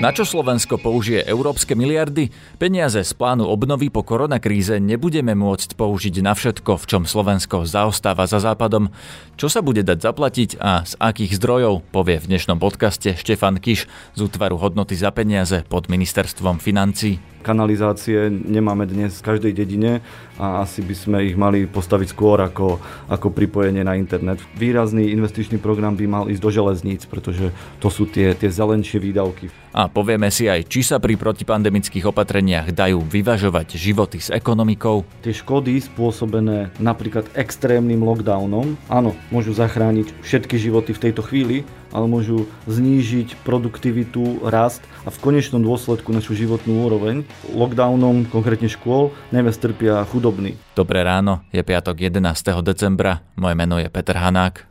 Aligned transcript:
Na 0.00 0.16
čo 0.16 0.24
Slovensko 0.24 0.80
použije 0.80 1.20
európske 1.28 1.76
miliardy? 1.76 2.32
Peniaze 2.56 3.04
z 3.04 3.12
plánu 3.12 3.44
obnovy 3.44 3.92
po 3.92 4.00
koronakríze 4.00 4.80
nebudeme 4.80 5.36
môcť 5.36 5.76
použiť 5.76 6.24
na 6.24 6.32
všetko, 6.32 6.80
v 6.80 6.84
čom 6.88 7.02
Slovensko 7.04 7.68
zaostáva 7.68 8.24
za 8.24 8.40
západom. 8.40 8.88
Čo 9.36 9.52
sa 9.52 9.60
bude 9.60 9.84
dať 9.84 10.00
zaplatiť 10.00 10.56
a 10.56 10.88
z 10.88 10.96
akých 10.96 11.36
zdrojov, 11.36 11.84
povie 11.92 12.16
v 12.16 12.32
dnešnom 12.32 12.56
podcaste 12.56 13.12
Štefan 13.12 13.60
Kiš 13.60 13.92
z 14.16 14.20
útvaru 14.24 14.56
hodnoty 14.56 14.96
za 14.96 15.12
peniaze 15.12 15.68
pod 15.68 15.92
ministerstvom 15.92 16.64
financí. 16.64 17.20
Kanalizácie 17.40 18.28
nemáme 18.28 18.84
dnes 18.84 19.16
v 19.20 19.26
každej 19.32 19.52
dedine 19.56 20.04
a 20.36 20.60
asi 20.60 20.84
by 20.84 20.94
sme 20.94 21.18
ich 21.24 21.36
mali 21.40 21.64
postaviť 21.64 22.12
skôr 22.12 22.36
ako, 22.44 22.76
ako 23.08 23.32
pripojenie 23.32 23.80
na 23.80 23.96
internet. 23.96 24.44
Výrazný 24.60 25.08
investičný 25.16 25.56
program 25.56 25.96
by 25.96 26.04
mal 26.04 26.24
ísť 26.28 26.42
do 26.44 26.50
železníc, 26.52 27.08
pretože 27.08 27.48
to 27.80 27.88
sú 27.88 28.04
tie, 28.04 28.36
tie 28.36 28.52
zelenšie 28.52 29.00
výdavky. 29.00 29.48
A 29.72 29.88
povieme 29.88 30.28
si 30.28 30.52
aj, 30.52 30.68
či 30.68 30.84
sa 30.84 31.00
pri 31.00 31.16
protipandemických 31.16 32.04
opatreniach 32.12 32.76
dajú 32.76 33.00
vyvažovať 33.06 33.78
životy 33.78 34.18
s 34.20 34.28
ekonomikou. 34.28 35.08
Tie 35.24 35.32
škody 35.32 35.80
spôsobené 35.80 36.76
napríklad 36.76 37.24
extrémnym 37.32 38.04
lockdownom, 38.04 38.76
áno, 38.92 39.16
môžu 39.32 39.56
zachrániť 39.56 40.12
všetky 40.20 40.60
životy 40.60 40.92
v 40.92 41.02
tejto 41.08 41.22
chvíli, 41.24 41.64
ale 41.90 42.06
môžu 42.06 42.46
znížiť 42.70 43.42
produktivitu, 43.42 44.42
rast 44.46 44.82
a 45.02 45.10
v 45.10 45.20
konečnom 45.20 45.62
dôsledku 45.62 46.10
našu 46.14 46.34
životnú 46.38 46.86
úroveň. 46.86 47.22
Lockdownom, 47.50 48.26
konkrétne 48.30 48.70
škôl, 48.70 49.14
najviac 49.34 49.56
trpia 49.58 50.02
chudobní. 50.08 50.56
Dobré 50.74 51.02
ráno, 51.02 51.44
je 51.50 51.62
piatok 51.62 51.98
11. 51.98 52.22
decembra, 52.62 53.22
moje 53.38 53.54
meno 53.58 53.76
je 53.78 53.90
Peter 53.90 54.16
Hanák. 54.18 54.70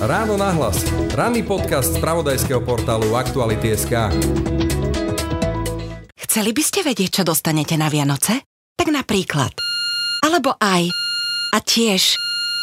Ráno 0.00 0.40
nahlas. 0.40 0.80
Ranný 1.12 1.44
podcast 1.44 1.92
z 1.92 2.00
pravodajského 2.00 2.64
portálu 2.64 3.12
Aktuality.sk 3.12 4.08
Chceli 6.16 6.50
by 6.56 6.62
ste 6.64 6.80
vedieť, 6.80 7.20
čo 7.20 7.22
dostanete 7.28 7.76
na 7.76 7.92
Vianoce? 7.92 8.48
Tak 8.80 8.88
napríklad. 8.88 9.52
Alebo 10.24 10.56
aj. 10.56 10.88
A 11.52 11.58
tiež. 11.60 12.16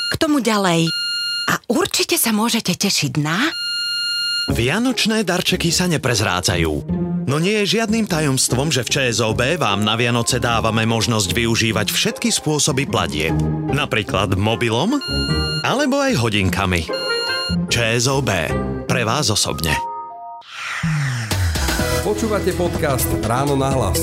K 0.09 0.13
tomu 0.17 0.41
ďalej. 0.41 1.06
A 1.47 1.63
určite 1.71 2.19
sa 2.19 2.35
môžete 2.35 2.75
tešiť 2.75 3.13
na... 3.23 3.39
Vianočné 4.47 5.27
darčeky 5.27 5.75
sa 5.75 5.91
neprezrádzajú. 5.91 6.71
No 7.27 7.35
nie 7.35 7.59
je 7.63 7.79
žiadnym 7.79 8.07
tajomstvom, 8.07 8.71
že 8.71 8.87
v 8.87 8.91
ČSOB 8.95 9.59
vám 9.59 9.83
na 9.83 9.99
Vianoce 9.99 10.39
dávame 10.39 10.87
možnosť 10.87 11.35
využívať 11.35 11.91
všetky 11.91 12.31
spôsoby 12.31 12.87
platie. 12.87 13.35
Napríklad 13.67 14.39
mobilom 14.39 14.95
alebo 15.67 15.99
aj 15.99 16.15
hodinkami. 16.15 16.87
ČSOB. 17.67 18.29
Pre 18.87 19.03
vás 19.03 19.27
osobne. 19.27 19.75
Počúvate 22.07 22.55
podcast 22.55 23.11
Ráno 23.27 23.59
na 23.59 23.67
hlas. 23.75 23.99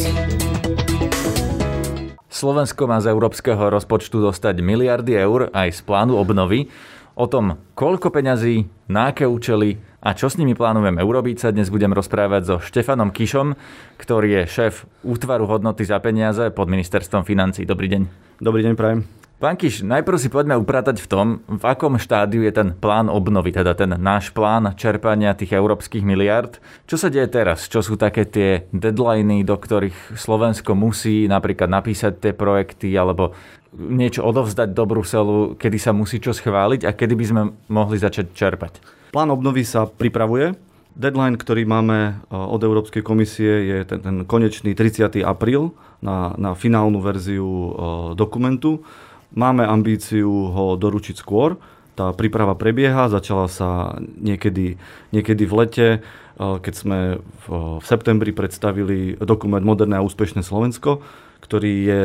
Slovensko 2.28 2.84
má 2.84 3.00
z 3.00 3.08
európskeho 3.08 3.72
rozpočtu 3.72 4.20
dostať 4.20 4.60
miliardy 4.60 5.16
eur 5.16 5.48
aj 5.56 5.72
z 5.72 5.80
plánu 5.88 6.20
obnovy. 6.20 6.68
O 7.14 7.30
tom, 7.30 7.62
koľko 7.78 8.10
peňazí, 8.10 8.66
na 8.90 9.14
aké 9.14 9.22
účely 9.22 9.78
a 10.02 10.18
čo 10.18 10.26
s 10.26 10.34
nimi 10.34 10.50
plánujeme 10.58 10.98
urobiť, 10.98 11.46
sa 11.46 11.54
dnes 11.54 11.70
budem 11.70 11.94
rozprávať 11.94 12.42
so 12.42 12.56
Štefanom 12.58 13.14
Kišom, 13.14 13.54
ktorý 14.02 14.42
je 14.42 14.50
šéf 14.50 14.82
útvaru 15.06 15.46
hodnoty 15.46 15.86
za 15.86 16.02
peniaze 16.02 16.50
pod 16.50 16.66
ministerstvom 16.66 17.22
financí. 17.22 17.62
Dobrý 17.62 17.86
deň. 17.86 18.02
Dobrý 18.42 18.66
deň, 18.66 18.74
prajem. 18.74 19.06
Pán 19.38 19.54
Kiš, 19.54 19.86
najprv 19.86 20.18
si 20.18 20.26
poďme 20.26 20.58
upratať 20.58 20.98
v 20.98 21.10
tom, 21.10 21.26
v 21.46 21.62
akom 21.62 22.02
štádiu 22.02 22.42
je 22.42 22.50
ten 22.50 22.74
plán 22.74 23.06
obnovy, 23.06 23.54
teda 23.54 23.78
ten 23.78 23.94
náš 23.94 24.34
plán 24.34 24.74
čerpania 24.74 25.38
tých 25.38 25.54
európskych 25.54 26.02
miliard. 26.02 26.58
Čo 26.90 26.98
sa 26.98 27.14
deje 27.14 27.30
teraz? 27.30 27.70
Čo 27.70 27.78
sú 27.78 27.94
také 27.94 28.26
tie 28.26 28.66
deadliny, 28.74 29.46
do 29.46 29.54
ktorých 29.54 30.18
Slovensko 30.18 30.74
musí 30.74 31.30
napríklad 31.30 31.70
napísať 31.70 32.18
tie 32.18 32.32
projekty 32.34 32.90
alebo 32.98 33.38
niečo 33.74 34.22
odovzdať 34.22 34.70
do 34.70 34.84
Bruselu, 34.86 35.38
kedy 35.58 35.78
sa 35.78 35.90
musí 35.90 36.22
čo 36.22 36.30
schváliť 36.30 36.86
a 36.86 36.94
kedy 36.94 37.14
by 37.18 37.24
sme 37.26 37.42
mohli 37.68 37.96
začať 37.98 38.32
čerpať? 38.32 38.72
Plán 39.10 39.30
obnovy 39.30 39.62
sa 39.66 39.86
pripravuje. 39.86 40.54
Deadline, 40.94 41.34
ktorý 41.34 41.66
máme 41.66 41.98
e, 42.06 42.12
od 42.30 42.62
Európskej 42.62 43.02
komisie, 43.02 43.66
je 43.66 43.78
ten, 43.82 43.98
ten 43.98 44.16
konečný 44.22 44.78
30. 44.78 45.26
apríl 45.26 45.74
na, 45.98 46.38
na 46.38 46.54
finálnu 46.54 47.02
verziu 47.02 47.42
e, 47.46 47.70
dokumentu. 48.14 48.86
Máme 49.34 49.66
ambíciu 49.66 50.30
ho 50.54 50.78
doručiť 50.78 51.18
skôr. 51.18 51.58
Tá 51.94 52.10
príprava 52.10 52.58
prebieha, 52.58 53.06
začala 53.06 53.46
sa 53.46 53.94
niekedy, 54.02 54.82
niekedy 55.14 55.42
v 55.46 55.54
lete, 55.54 55.88
eh, 55.98 56.56
keď 56.58 56.74
sme 56.74 56.98
v, 57.22 57.78
septembri 57.86 58.34
predstavili 58.34 59.14
dokument 59.22 59.62
Moderné 59.62 60.02
a 60.02 60.06
úspešné 60.06 60.42
Slovensko, 60.42 61.06
ktorý 61.38 61.72
je 61.86 62.02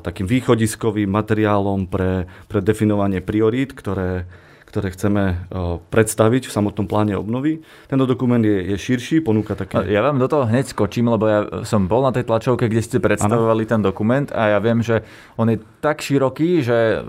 takým 0.00 0.26
východiskovým 0.26 1.10
materiálom 1.10 1.90
pre, 1.90 2.30
pre 2.46 2.60
definovanie 2.62 3.18
priorít, 3.18 3.74
ktoré, 3.74 4.24
ktoré 4.70 4.94
chceme 4.94 5.50
predstaviť 5.90 6.46
v 6.46 6.54
samotnom 6.54 6.86
pláne 6.86 7.18
obnovy. 7.18 7.58
Tento 7.90 8.06
dokument 8.06 8.38
je, 8.38 8.70
je 8.70 8.76
širší, 8.78 9.18
ponúka 9.18 9.58
také... 9.58 9.82
Ja 9.90 10.06
vám 10.06 10.22
do 10.22 10.30
toho 10.30 10.46
hneď 10.46 10.70
skočím, 10.70 11.10
lebo 11.10 11.26
ja 11.26 11.66
som 11.66 11.90
bol 11.90 12.06
na 12.06 12.14
tej 12.14 12.30
tlačovke, 12.30 12.70
kde 12.70 12.78
ste 12.78 13.02
predstavovali 13.02 13.66
ano. 13.66 13.70
ten 13.74 13.80
dokument 13.82 14.28
a 14.30 14.54
ja 14.54 14.58
viem, 14.62 14.78
že 14.78 15.02
on 15.34 15.50
je 15.50 15.58
tak 15.82 15.98
široký, 15.98 16.62
že 16.62 17.02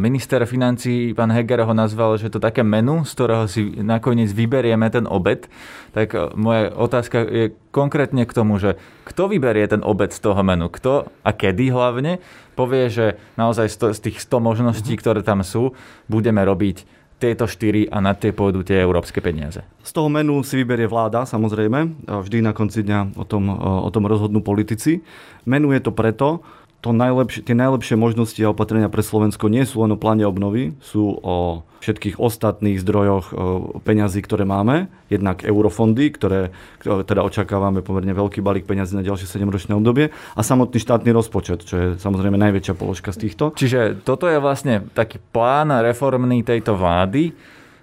minister 0.00 0.40
financí, 0.48 1.12
pán 1.12 1.28
Heger, 1.28 1.68
ho 1.68 1.74
nazval, 1.76 2.16
že 2.16 2.32
to 2.32 2.40
také 2.40 2.64
menu, 2.64 3.04
z 3.04 3.12
ktorého 3.12 3.44
si 3.50 3.84
nakoniec 3.84 4.32
vyberieme 4.32 4.88
ten 4.88 5.04
obed. 5.04 5.50
Tak 5.92 6.08
e, 6.14 6.32
moja 6.38 6.72
otázka 6.72 7.20
je 7.26 7.44
konkrétne 7.74 8.22
k 8.22 8.32
tomu, 8.32 8.56
že 8.62 8.78
kto 9.14 9.30
vyberie 9.30 9.70
ten 9.70 9.86
obed 9.86 10.10
z 10.10 10.18
toho 10.18 10.42
menu, 10.42 10.66
kto 10.66 11.06
a 11.22 11.30
kedy 11.30 11.70
hlavne 11.70 12.18
povie, 12.58 12.90
že 12.90 13.14
naozaj 13.38 13.94
z 13.94 13.98
tých 14.02 14.18
100 14.18 14.42
možností, 14.42 14.98
ktoré 14.98 15.22
tam 15.22 15.46
sú, 15.46 15.70
budeme 16.10 16.42
robiť 16.42 17.06
tieto 17.22 17.46
štyri 17.46 17.86
a 17.86 18.02
na 18.02 18.18
tie 18.18 18.34
pôjdu 18.34 18.66
tie 18.66 18.82
európske 18.82 19.22
peniaze. 19.22 19.62
Z 19.86 19.94
toho 19.94 20.10
menu 20.10 20.42
si 20.42 20.58
vyberie 20.58 20.90
vláda, 20.90 21.22
samozrejme. 21.22 22.10
Vždy 22.10 22.42
na 22.42 22.50
konci 22.50 22.82
dňa 22.82 23.14
o 23.14 23.22
tom, 23.22 23.54
o 23.54 23.88
tom 23.94 24.04
rozhodnú 24.10 24.42
politici. 24.42 24.98
Menuje 25.46 25.78
to 25.78 25.94
preto, 25.94 26.42
to 26.84 26.92
najlepšie, 26.92 27.48
tie 27.48 27.56
najlepšie 27.56 27.96
možnosti 27.96 28.36
a 28.44 28.52
opatrenia 28.52 28.92
pre 28.92 29.00
Slovensko 29.00 29.48
nie 29.48 29.64
sú 29.64 29.80
len 29.80 29.96
o 29.96 29.98
pláne 29.98 30.28
obnovy, 30.28 30.76
sú 30.84 31.16
o 31.24 31.64
všetkých 31.80 32.20
ostatných 32.20 32.76
zdrojoch 32.80 33.32
peňazí, 33.88 34.20
ktoré 34.20 34.44
máme. 34.44 34.92
Jednak 35.08 35.48
eurofondy, 35.48 36.12
ktoré, 36.12 36.52
ktoré 36.80 37.08
teda 37.08 37.24
očakávame 37.24 37.80
pomerne 37.80 38.12
veľký 38.12 38.44
balík 38.44 38.68
peňazí 38.68 39.00
na 39.00 39.04
ďalšie 39.04 39.24
7-ročné 39.24 39.72
obdobie 39.72 40.12
a 40.12 40.40
samotný 40.44 40.76
štátny 40.76 41.08
rozpočet, 41.12 41.64
čo 41.64 41.74
je 41.76 41.86
samozrejme 41.96 42.36
najväčšia 42.36 42.76
položka 42.76 43.16
z 43.16 43.28
týchto. 43.28 43.56
Čiže 43.56 44.04
toto 44.04 44.28
je 44.28 44.36
vlastne 44.36 44.84
taký 44.92 45.16
plán 45.32 45.72
reformný 45.72 46.44
tejto 46.44 46.76
vlády, 46.76 47.32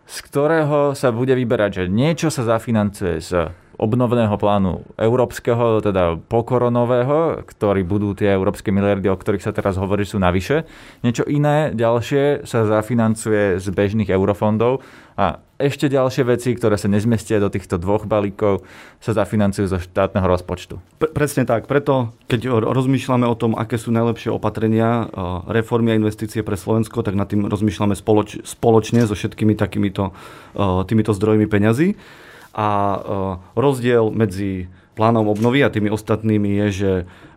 z 0.06 0.18
ktorého 0.29 0.94
sa 0.94 1.09
bude 1.09 1.33
vyberať, 1.33 1.72
že 1.73 1.83
niečo 1.89 2.29
sa 2.29 2.45
zafinancuje 2.45 3.18
z 3.22 3.50
obnovného 3.81 4.38
plánu 4.38 4.86
európskeho, 4.94 5.81
teda 5.81 6.22
pokoronového, 6.30 7.42
ktorý 7.50 7.81
budú 7.81 8.14
tie 8.14 8.30
európske 8.30 8.69
miliardy, 8.69 9.09
o 9.09 9.18
ktorých 9.18 9.42
sa 9.42 9.50
teraz 9.50 9.81
hovorí, 9.81 10.06
sú 10.06 10.22
navyše. 10.22 10.69
Niečo 11.02 11.25
iné, 11.25 11.74
ďalšie 11.74 12.46
sa 12.46 12.69
zafinancuje 12.69 13.58
z 13.58 13.66
bežných 13.74 14.14
eurofondov 14.14 14.86
a 15.18 15.42
ešte 15.58 15.90
ďalšie 15.90 16.25
veci, 16.25 16.53
ktoré 16.58 16.78
sa 16.78 16.90
nezmestia 16.90 17.38
do 17.38 17.50
týchto 17.50 17.78
dvoch 17.78 18.09
balíkov, 18.09 18.66
sa 18.97 19.14
zafinancujú 19.14 19.69
zo 19.69 19.78
štátneho 19.78 20.25
rozpočtu. 20.25 20.78
Pre, 20.98 21.09
presne 21.13 21.46
tak. 21.46 21.69
Preto, 21.69 22.13
keď 22.30 22.62
rozmýšľame 22.62 23.30
o 23.30 23.38
tom, 23.38 23.53
aké 23.53 23.78
sú 23.78 23.94
najlepšie 23.94 24.34
opatrenia, 24.34 25.09
reformy 25.50 25.94
a 25.94 26.00
investície 26.02 26.42
pre 26.42 26.58
Slovensko, 26.58 27.06
tak 27.06 27.13
nad 27.13 27.30
tým 27.30 27.46
rozmýšľame 27.46 27.94
spoloč, 27.94 28.42
spoločne 28.42 29.06
so 29.06 29.13
všetkými 29.13 29.53
takýmito 29.53 30.13
týmito 30.86 31.13
zdrojmi 31.13 31.45
peňazí. 31.45 31.98
A 32.51 32.68
e, 32.68 33.00
rozdiel 33.56 34.12
medzi 34.12 34.68
plánom 34.95 35.31
obnovy 35.31 35.63
a 35.63 35.71
tými 35.71 35.88
ostatnými 35.88 36.62
je, 36.62 36.68
že 36.71 36.92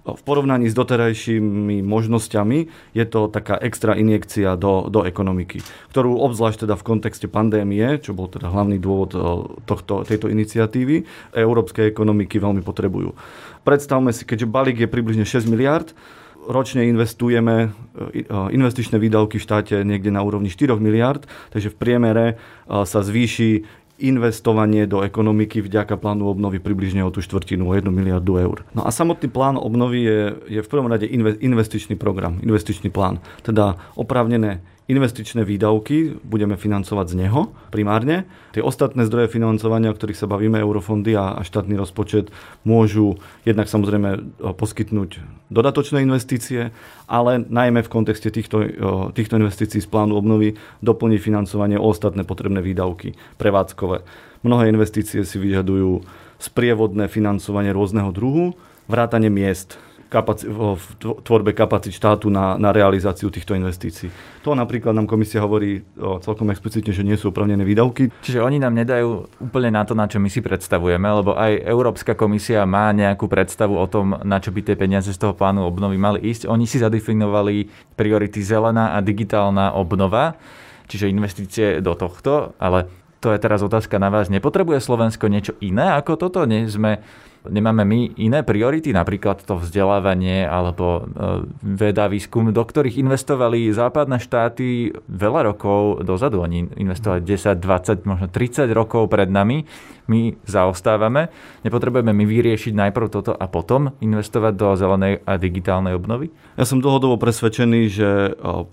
v 0.04 0.22
porovnaní 0.28 0.68
s 0.68 0.76
doterajšími 0.76 1.80
možnosťami 1.80 2.58
je 2.92 3.04
to 3.08 3.32
taká 3.32 3.56
extra 3.56 3.96
injekcia 3.96 4.52
do, 4.60 4.92
do 4.92 5.00
ekonomiky, 5.00 5.64
ktorú 5.96 6.20
obzvlášť 6.20 6.68
teda 6.68 6.76
v 6.76 6.86
kontexte 6.86 7.24
pandémie, 7.24 7.96
čo 8.04 8.12
bol 8.12 8.28
teda 8.28 8.52
hlavný 8.52 8.76
dôvod 8.76 9.10
e, 9.16 9.18
tohto, 9.64 10.04
tejto 10.04 10.28
iniciatívy, 10.28 11.08
európske 11.32 11.88
ekonomiky 11.88 12.36
veľmi 12.36 12.60
potrebujú. 12.60 13.16
Predstavme 13.64 14.12
si, 14.12 14.28
keďže 14.28 14.44
balík 14.44 14.84
je 14.84 14.92
približne 14.92 15.24
6 15.24 15.48
miliard, 15.48 15.96
ročne 16.44 16.84
investujeme 16.84 17.72
e, 17.96 18.28
investičné 18.28 19.00
výdavky 19.00 19.40
v 19.40 19.46
štáte 19.48 19.80
niekde 19.88 20.12
na 20.12 20.20
úrovni 20.20 20.52
4 20.52 20.76
miliard, 20.76 21.24
takže 21.48 21.72
v 21.72 21.80
priemere 21.80 22.26
sa 22.68 23.00
zvýši 23.00 23.64
investovanie 24.02 24.90
do 24.90 25.06
ekonomiky 25.06 25.62
vďaka 25.62 25.94
plánu 25.94 26.26
obnovy 26.26 26.58
približne 26.58 27.06
o 27.06 27.14
tú 27.14 27.22
štvrtinu, 27.22 27.70
o 27.70 27.72
1 27.78 27.86
miliardu 27.94 28.42
eur. 28.42 28.66
No 28.74 28.82
a 28.82 28.90
samotný 28.90 29.30
plán 29.30 29.54
obnovy 29.54 30.02
je, 30.02 30.20
je 30.58 30.60
v 30.62 30.70
prvom 30.70 30.90
rade 30.90 31.06
investičný 31.38 31.94
program, 31.94 32.42
investičný 32.42 32.90
plán. 32.90 33.22
Teda 33.46 33.78
oprávnené 33.94 34.66
investičné 34.84 35.48
výdavky 35.48 36.20
budeme 36.20 36.60
financovať 36.60 37.06
z 37.08 37.14
neho 37.24 37.56
primárne. 37.72 38.28
Tie 38.52 38.60
ostatné 38.60 39.08
zdroje 39.08 39.32
financovania, 39.32 39.88
o 39.88 39.96
ktorých 39.96 40.20
sa 40.20 40.28
bavíme, 40.28 40.60
eurofondy 40.60 41.16
a, 41.16 41.40
štátny 41.40 41.72
rozpočet, 41.72 42.28
môžu 42.68 43.16
jednak 43.48 43.72
samozrejme 43.72 44.08
e, 44.12 44.18
poskytnúť 44.52 45.24
dodatočné 45.48 46.04
investície, 46.04 46.68
ale 47.08 47.40
najmä 47.40 47.80
v 47.80 47.92
kontexte 47.92 48.28
týchto, 48.28 48.56
e, 48.60 48.68
týchto 49.16 49.40
investícií 49.40 49.80
z 49.80 49.88
plánu 49.88 50.20
obnovy 50.20 50.60
doplniť 50.84 51.20
financovanie 51.20 51.80
o 51.80 51.88
ostatné 51.88 52.28
potrebné 52.28 52.60
výdavky 52.60 53.16
prevádzkové. 53.40 54.04
Mnohé 54.44 54.68
investície 54.68 55.24
si 55.24 55.36
vyžadujú 55.40 56.04
sprievodné 56.36 57.08
financovanie 57.08 57.72
rôzneho 57.72 58.12
druhu, 58.12 58.52
vrátanie 58.84 59.32
miest 59.32 59.80
kapaci- 60.14 60.46
v 60.46 60.78
tvorbe 61.26 61.50
kapacít 61.50 61.98
štátu 61.98 62.30
na, 62.30 62.54
na 62.54 62.70
realizáciu 62.70 63.34
týchto 63.34 63.58
investícií. 63.58 64.14
To 64.46 64.54
napríklad 64.54 64.94
nám 64.94 65.10
komisia 65.10 65.42
hovorí 65.42 65.82
o, 65.98 66.22
celkom 66.22 66.54
explicitne, 66.54 66.94
že 66.94 67.02
nie 67.02 67.18
sú 67.18 67.34
opravnené 67.34 67.66
výdavky. 67.66 68.14
Čiže 68.22 68.38
oni 68.38 68.62
nám 68.62 68.78
nedajú 68.78 69.26
úplne 69.42 69.74
na 69.74 69.82
to, 69.82 69.98
na 69.98 70.06
čo 70.06 70.22
my 70.22 70.30
si 70.30 70.38
predstavujeme, 70.38 71.02
lebo 71.02 71.34
aj 71.34 71.66
Európska 71.66 72.14
komisia 72.14 72.62
má 72.62 72.94
nejakú 72.94 73.26
predstavu 73.26 73.74
o 73.74 73.86
tom, 73.90 74.14
na 74.22 74.38
čo 74.38 74.54
by 74.54 74.62
tie 74.62 74.78
peniaze 74.78 75.10
z 75.10 75.18
toho 75.18 75.34
plánu 75.34 75.66
obnovy 75.66 75.98
mali 75.98 76.22
ísť. 76.22 76.46
Oni 76.46 76.70
si 76.70 76.78
zadefinovali 76.78 77.66
priority 77.98 78.38
zelená 78.38 78.94
a 78.94 79.02
digitálna 79.02 79.74
obnova, 79.74 80.38
čiže 80.86 81.10
investície 81.10 81.82
do 81.82 81.98
tohto, 81.98 82.54
ale 82.62 82.86
to 83.24 83.32
je 83.32 83.40
teraz 83.40 83.64
otázka 83.64 83.96
na 83.96 84.12
vás. 84.12 84.28
Nepotrebuje 84.28 84.84
Slovensko 84.84 85.32
niečo 85.32 85.56
iné 85.64 85.96
ako 85.96 86.20
toto? 86.20 86.44
Nie 86.44 86.68
sme 86.68 87.00
Nemáme 87.44 87.84
my 87.84 88.16
iné 88.16 88.40
priority, 88.40 88.96
napríklad 88.96 89.44
to 89.44 89.60
vzdelávanie 89.60 90.48
alebo 90.48 91.04
e, 91.04 91.44
veda, 91.60 92.08
výskum, 92.08 92.48
do 92.48 92.64
ktorých 92.64 92.96
investovali 92.96 93.68
západné 93.68 94.16
štáty 94.16 94.96
veľa 95.12 95.52
rokov 95.52 96.00
dozadu. 96.08 96.40
Oni 96.40 96.64
investovali 96.64 97.20
10, 97.20 97.60
20, 97.60 98.08
možno 98.08 98.26
30 98.32 98.64
rokov 98.72 99.12
pred 99.12 99.28
nami. 99.28 99.68
My 100.08 100.32
zaostávame. 100.48 101.28
Nepotrebujeme 101.68 102.16
my 102.16 102.24
vyriešiť 102.24 102.72
najprv 102.72 103.12
toto 103.12 103.36
a 103.36 103.44
potom 103.44 103.92
investovať 104.00 104.52
do 104.56 104.68
zelenej 104.80 105.20
a 105.28 105.36
digitálnej 105.36 105.92
obnovy? 105.92 106.32
Ja 106.56 106.64
som 106.64 106.80
dlhodobo 106.80 107.20
presvedčený, 107.20 107.80
že 107.92 108.08
e, 108.08 108.30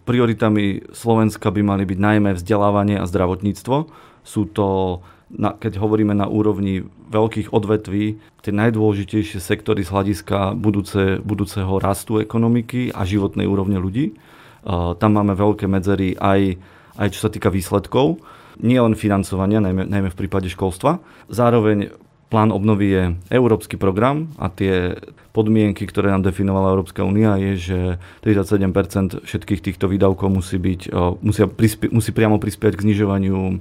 prioritami 0.07 0.95
Slovenska 0.95 1.51
by 1.51 1.59
mali 1.59 1.83
byť 1.83 2.00
najmä 2.00 2.39
vzdelávanie 2.39 3.03
a 3.03 3.03
zdravotníctvo. 3.03 3.91
Sú 4.24 4.47
to 4.47 5.00
na, 5.31 5.55
keď 5.55 5.79
hovoríme 5.79 6.11
na 6.11 6.27
úrovni 6.27 6.83
veľkých 7.11 7.55
odvetví, 7.55 8.19
tie 8.43 8.53
najdôležitejšie 8.53 9.39
sektory 9.39 9.83
z 9.85 9.91
hľadiska 9.91 10.57
budúce, 10.59 11.23
budúceho 11.23 11.79
rastu 11.79 12.19
ekonomiky 12.19 12.91
a 12.91 13.07
životnej 13.07 13.47
úrovne 13.47 13.79
ľudí. 13.79 14.15
Uh, 14.61 14.93
tam 14.99 15.17
máme 15.17 15.33
veľké 15.33 15.65
medzery 15.65 16.13
aj, 16.19 16.59
aj 16.99 17.07
čo 17.15 17.19
sa 17.25 17.29
týka 17.33 17.49
výsledkov, 17.49 18.21
nie 18.61 18.77
len 18.77 18.93
financovania, 18.93 19.63
najmä, 19.63 19.89
najmä 19.89 20.09
v 20.13 20.19
prípade 20.19 20.51
školstva. 20.51 21.01
Zároveň 21.31 21.95
plán 22.31 22.55
obnovy 22.55 22.87
je 22.95 23.03
európsky 23.27 23.75
program 23.75 24.31
a 24.39 24.47
tie 24.47 24.95
podmienky, 25.35 25.83
ktoré 25.83 26.11
nám 26.11 26.23
definovala 26.23 26.71
Európska 26.71 27.03
únia, 27.03 27.35
je, 27.35 27.51
že 27.59 27.79
37% 28.23 29.27
všetkých 29.27 29.59
týchto 29.59 29.91
výdavkov 29.91 30.31
musí, 30.31 30.55
byť, 30.55 30.91
musia 31.19 31.51
prispie, 31.51 31.91
musí 31.91 32.15
priamo 32.15 32.39
prispieť 32.39 32.79
k 32.79 32.83
znižovaniu 32.87 33.59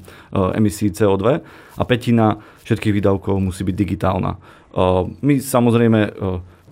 emisí 0.54 0.90
CO2 0.90 1.42
a 1.78 1.82
petina 1.82 2.38
všetkých 2.62 2.94
výdavkov 3.02 3.34
musí 3.42 3.66
byť 3.66 3.74
digitálna. 3.74 4.38
My 5.18 5.34
samozrejme 5.42 6.14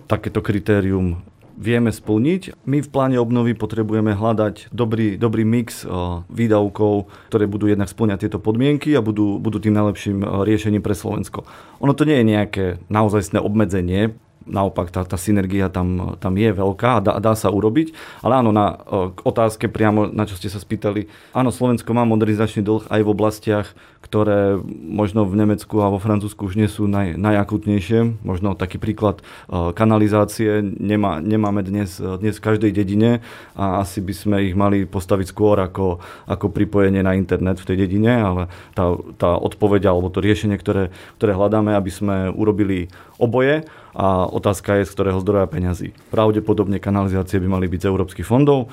takéto 0.07 0.39
kritérium 0.39 1.19
vieme 1.59 1.91
splniť. 1.91 2.63
My 2.63 2.79
v 2.79 2.87
pláne 2.87 3.19
obnovy 3.19 3.51
potrebujeme 3.51 4.15
hľadať 4.15 4.71
dobrý, 4.71 5.19
dobrý 5.19 5.43
mix 5.43 5.83
výdavkov, 6.31 7.11
ktoré 7.27 7.51
budú 7.51 7.67
jednak 7.67 7.91
splňať 7.91 8.25
tieto 8.25 8.39
podmienky 8.39 8.95
a 8.95 9.03
budú, 9.03 9.43
budú 9.43 9.59
tým 9.59 9.75
najlepším 9.75 10.23
riešením 10.47 10.79
pre 10.79 10.95
Slovensko. 10.95 11.43
Ono 11.83 11.91
to 11.91 12.07
nie 12.07 12.23
je 12.23 12.25
nejaké 12.31 12.65
naozajstné 12.87 13.43
obmedzenie, 13.43 14.15
naopak 14.49 14.89
tá, 14.89 15.05
tá 15.05 15.15
synergia 15.15 15.69
tam, 15.69 16.17
tam 16.17 16.33
je 16.35 16.49
veľká 16.49 16.99
a 16.99 17.03
dá, 17.05 17.13
dá 17.21 17.33
sa 17.37 17.53
urobiť. 17.53 17.93
Ale 18.25 18.41
áno, 18.41 18.49
na 18.49 18.81
k 19.13 19.19
otázke 19.21 19.69
priamo, 19.69 20.09
na 20.09 20.25
čo 20.25 20.35
ste 20.35 20.49
sa 20.49 20.57
spýtali, 20.57 21.07
áno, 21.31 21.53
Slovensko 21.53 21.93
má 21.93 22.03
modernizačný 22.03 22.65
dlh 22.65 22.89
aj 22.89 23.01
v 23.05 23.11
oblastiach, 23.13 23.67
ktoré 23.99 24.57
možno 24.71 25.27
v 25.27 25.37
Nemecku 25.43 25.83
a 25.83 25.91
vo 25.91 25.99
Francúzsku 25.99 26.47
už 26.47 26.55
nie 26.55 26.71
sú 26.71 26.87
naj, 26.87 27.19
najakutnejšie. 27.19 28.23
Možno 28.23 28.55
taký 28.55 28.79
príklad 28.79 29.21
kanalizácie 29.51 30.63
nemá, 30.63 31.19
nemáme 31.19 31.61
dnes, 31.61 31.99
dnes 31.99 32.39
v 32.39 32.45
každej 32.47 32.71
dedine 32.73 33.19
a 33.59 33.83
asi 33.83 33.99
by 33.99 34.13
sme 34.15 34.37
ich 34.47 34.55
mali 34.55 34.87
postaviť 34.87 35.27
skôr 35.29 35.59
ako, 35.59 35.99
ako 36.25 36.45
pripojenie 36.47 37.03
na 37.03 37.13
internet 37.13 37.59
v 37.59 37.67
tej 37.69 37.77
dedine, 37.85 38.23
ale 38.23 38.43
tá, 38.71 38.95
tá 39.19 39.35
odpoveď 39.35 39.91
alebo 39.91 40.07
to 40.09 40.23
riešenie, 40.23 40.55
ktoré, 40.55 40.95
ktoré 41.19 41.35
hľadáme, 41.35 41.75
aby 41.75 41.91
sme 41.91 42.15
urobili 42.31 42.87
oboje 43.19 43.67
a 43.99 44.31
otázka 44.31 44.79
je, 44.79 44.87
z 44.87 44.95
ktorého 44.95 45.19
zdroja 45.19 45.51
peňazí. 45.51 45.91
Pravdepodobne 46.07 46.79
kanalizácie 46.79 47.43
by 47.43 47.51
mali 47.51 47.67
byť 47.67 47.83
z 47.83 47.89
európskych 47.91 48.23
fondov, 48.23 48.71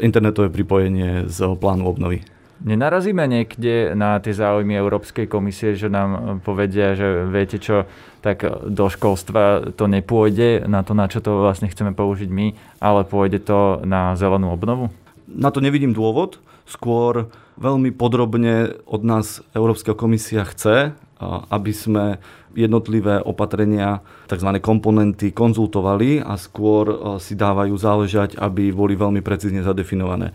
internetové 0.00 0.48
pripojenie 0.48 1.28
z 1.28 1.38
plánu 1.60 1.84
obnovy. 1.84 2.24
Nenarazíme 2.60 3.24
niekde 3.24 3.96
na 3.96 4.20
tie 4.20 4.36
záujmy 4.36 4.76
Európskej 4.76 5.28
komisie, 5.28 5.76
že 5.76 5.88
nám 5.88 6.40
povedia, 6.44 6.92
že 6.92 7.24
viete 7.28 7.56
čo, 7.56 7.88
tak 8.20 8.44
do 8.68 8.88
školstva 8.88 9.72
to 9.76 9.88
nepôjde 9.88 10.68
na 10.68 10.84
to, 10.84 10.92
na 10.92 11.08
čo 11.08 11.24
to 11.24 11.40
vlastne 11.40 11.72
chceme 11.72 11.96
použiť 11.96 12.28
my, 12.28 12.52
ale 12.80 13.08
pôjde 13.08 13.44
to 13.44 13.80
na 13.88 14.12
zelenú 14.16 14.52
obnovu? 14.52 14.92
Na 15.24 15.48
to 15.48 15.64
nevidím 15.64 15.96
dôvod. 15.96 16.36
Skôr 16.68 17.32
veľmi 17.56 17.96
podrobne 17.96 18.76
od 18.84 19.08
nás 19.08 19.40
Európska 19.56 19.96
komisia 19.96 20.44
chce, 20.44 20.92
aby 21.22 21.72
sme 21.72 22.16
jednotlivé 22.56 23.22
opatrenia, 23.22 24.02
tzv. 24.26 24.50
komponenty 24.58 25.30
konzultovali 25.30 26.18
a 26.24 26.34
skôr 26.34 27.16
si 27.22 27.38
dávajú 27.38 27.74
záležať, 27.78 28.40
aby 28.40 28.74
boli 28.74 28.98
veľmi 28.98 29.22
precízne 29.22 29.62
zadefinované. 29.62 30.34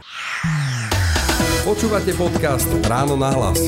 Počúvate 1.66 2.14
podcast 2.14 2.70
Ráno 2.86 3.18
na 3.18 3.34
hlas. 3.34 3.60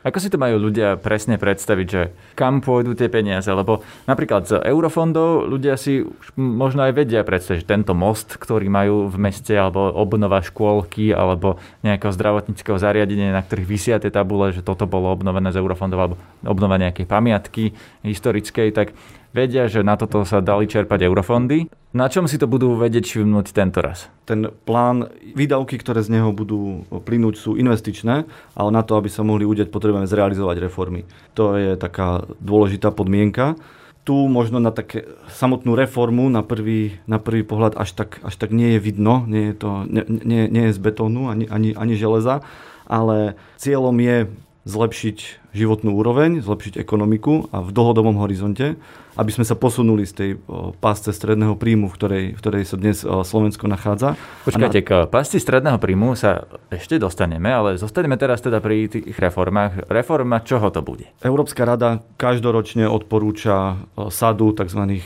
Ako 0.00 0.16
si 0.16 0.32
to 0.32 0.40
majú 0.40 0.56
ľudia 0.56 0.96
presne 0.96 1.36
predstaviť, 1.36 1.86
že 1.86 2.16
kam 2.32 2.64
pôjdu 2.64 2.96
tie 2.96 3.12
peniaze? 3.12 3.52
Lebo 3.52 3.84
napríklad 4.08 4.48
z 4.48 4.56
eurofondov 4.64 5.44
ľudia 5.44 5.76
si 5.76 6.00
možno 6.40 6.88
aj 6.88 6.96
vedia 6.96 7.20
predstaviť, 7.20 7.60
že 7.60 7.68
tento 7.68 7.92
most, 7.92 8.40
ktorý 8.40 8.72
majú 8.72 9.12
v 9.12 9.16
meste, 9.20 9.52
alebo 9.52 9.92
obnova 9.92 10.40
škôlky, 10.40 11.12
alebo 11.12 11.60
nejakého 11.84 12.16
zdravotníckého 12.16 12.80
zariadenia, 12.80 13.36
na 13.36 13.44
ktorých 13.44 13.68
vysia 13.68 13.96
tie 14.00 14.08
tabule, 14.08 14.56
že 14.56 14.64
toto 14.64 14.88
bolo 14.88 15.12
obnovené 15.12 15.52
z 15.52 15.60
eurofondov, 15.60 15.98
alebo 16.00 16.16
obnova 16.48 16.80
nejakej 16.80 17.04
pamiatky 17.04 17.76
historickej, 18.00 18.72
tak 18.72 18.96
vedia, 19.30 19.70
že 19.70 19.86
na 19.86 19.94
toto 19.94 20.22
sa 20.26 20.42
dali 20.42 20.66
čerpať 20.66 21.06
eurofondy. 21.06 21.70
Na 21.90 22.06
čom 22.06 22.30
si 22.30 22.38
to 22.38 22.46
budú 22.46 22.78
vedieť 22.78 23.02
všimnúť 23.02 23.50
tento 23.50 23.82
raz? 23.82 24.06
Ten 24.22 24.50
plán, 24.66 25.10
výdavky, 25.34 25.74
ktoré 25.74 26.06
z 26.06 26.14
neho 26.14 26.30
budú 26.30 26.86
plynúť, 26.86 27.34
sú 27.34 27.50
investičné, 27.58 28.30
ale 28.54 28.70
na 28.70 28.86
to, 28.86 28.94
aby 28.94 29.10
sa 29.10 29.26
mohli 29.26 29.42
udeť, 29.42 29.74
potrebujeme 29.74 30.06
zrealizovať 30.06 30.56
reformy. 30.62 31.02
To 31.34 31.58
je 31.58 31.74
taká 31.74 32.22
dôležitá 32.38 32.94
podmienka. 32.94 33.58
Tu 34.06 34.14
možno 34.14 34.62
na 34.62 34.70
také 34.70 35.06
samotnú 35.28 35.74
reformu 35.76 36.30
na 36.30 36.46
prvý, 36.46 36.98
na 37.10 37.18
prvý 37.18 37.42
pohľad 37.42 37.76
až 37.76 37.94
tak, 37.94 38.22
až 38.22 38.34
tak 38.38 38.54
nie 38.54 38.78
je 38.78 38.80
vidno, 38.80 39.26
nie 39.26 39.50
je, 39.50 39.54
to, 39.58 39.70
nie, 39.86 40.02
nie, 40.08 40.42
nie 40.46 40.64
je 40.70 40.76
z 40.78 40.80
betónu 40.80 41.28
ani, 41.28 41.50
ani, 41.50 41.76
ani 41.76 41.94
železa, 41.98 42.40
ale 42.88 43.38
cieľom 43.60 43.94
je 43.98 44.30
zlepšiť 44.70 45.50
životnú 45.50 45.98
úroveň, 45.98 46.38
zlepšiť 46.46 46.78
ekonomiku 46.78 47.50
a 47.50 47.58
v 47.58 47.74
dlhodobom 47.74 48.22
horizonte, 48.22 48.78
aby 49.18 49.30
sme 49.34 49.42
sa 49.42 49.58
posunuli 49.58 50.06
z 50.06 50.12
tej 50.14 50.30
pásce 50.78 51.10
stredného 51.10 51.58
príjmu, 51.58 51.90
v 51.90 51.94
ktorej, 51.98 52.24
v 52.32 52.40
ktorej 52.40 52.62
sa 52.62 52.78
dnes 52.78 53.02
Slovensko 53.02 53.66
nachádza. 53.66 54.14
Počkajte, 54.46 54.80
k 54.86 54.90
pásci 55.10 55.42
stredného 55.42 55.82
príjmu 55.82 56.14
sa 56.14 56.46
ešte 56.70 57.02
dostaneme, 57.02 57.50
ale 57.50 57.74
zostaneme 57.74 58.14
teraz 58.14 58.38
teda 58.38 58.62
pri 58.62 58.86
tých 58.86 59.18
reformách. 59.18 59.90
Reforma 59.90 60.38
čoho 60.46 60.70
to 60.70 60.86
bude? 60.86 61.10
Európska 61.26 61.66
rada 61.66 61.98
každoročne 62.14 62.86
odporúča 62.86 63.82
sadu 64.14 64.54
tzv. 64.54 65.02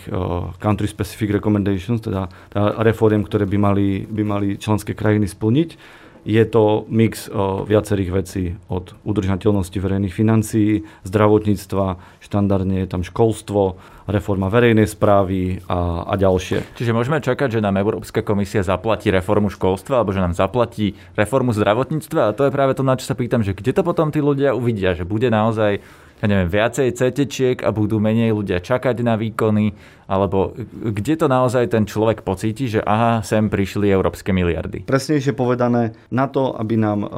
country 0.61 0.87
specific 0.87 1.41
recommendations, 1.41 2.05
teda, 2.05 2.29
teda 2.53 2.85
reform, 2.85 3.25
ktoré 3.25 3.49
by 3.49 3.57
mali, 3.57 4.05
by 4.05 4.23
mali 4.23 4.49
členské 4.61 4.93
krajiny 4.93 5.25
splniť 5.25 6.04
je 6.25 6.45
to 6.49 6.89
mix 6.89 7.29
viacerých 7.69 8.11
vecí 8.11 8.45
od 8.73 8.97
udržateľnosti 9.05 9.77
verejných 9.77 10.15
financií, 10.17 10.89
zdravotníctva, 11.05 12.01
štandardne 12.25 12.85
je 12.85 12.89
tam 12.89 13.05
školstvo, 13.05 13.77
reforma 14.05 14.53
verejnej 14.53 14.85
správy 14.85 15.65
a, 15.65 16.05
a 16.05 16.15
ďalšie. 16.21 16.77
Čiže 16.77 16.93
môžeme 16.93 17.25
čakať, 17.25 17.57
že 17.57 17.65
nám 17.65 17.81
Európska 17.81 18.21
komisia 18.21 18.61
zaplatí 18.61 19.09
reformu 19.09 19.49
školstva 19.49 20.05
alebo 20.05 20.13
že 20.13 20.21
nám 20.21 20.37
zaplatí 20.37 20.93
reformu 21.17 21.57
zdravotníctva 21.57 22.33
a 22.33 22.35
to 22.37 22.45
je 22.49 22.53
práve 22.53 22.77
to, 22.77 22.85
na 22.85 23.01
čo 23.01 23.09
sa 23.09 23.17
pýtam, 23.17 23.41
že 23.41 23.57
kde 23.57 23.73
to 23.73 23.81
potom 23.81 24.13
tí 24.13 24.21
ľudia 24.21 24.53
uvidia, 24.53 24.93
že 24.93 25.09
bude 25.09 25.33
naozaj 25.33 25.81
ja 26.23 26.27
neviem, 26.31 26.49
viacej 26.49 26.95
CT 26.95 27.21
a 27.65 27.75
budú 27.75 27.99
menej 27.99 28.33
ľudia 28.33 28.63
čakať 28.63 28.97
na 29.03 29.19
výkony, 29.19 29.75
alebo 30.07 30.55
kde 30.71 31.15
to 31.19 31.27
naozaj 31.27 31.69
ten 31.73 31.89
človek 31.89 32.23
pocíti, 32.23 32.71
že 32.71 32.81
aha, 32.85 33.25
sem 33.25 33.51
prišli 33.51 33.91
európske 33.91 34.31
miliardy? 34.31 34.87
Presnejšie 34.87 35.35
povedané, 35.35 35.97
na 36.13 36.31
to, 36.31 36.55
aby 36.55 36.75
nám 36.79 37.01
e, 37.05 37.09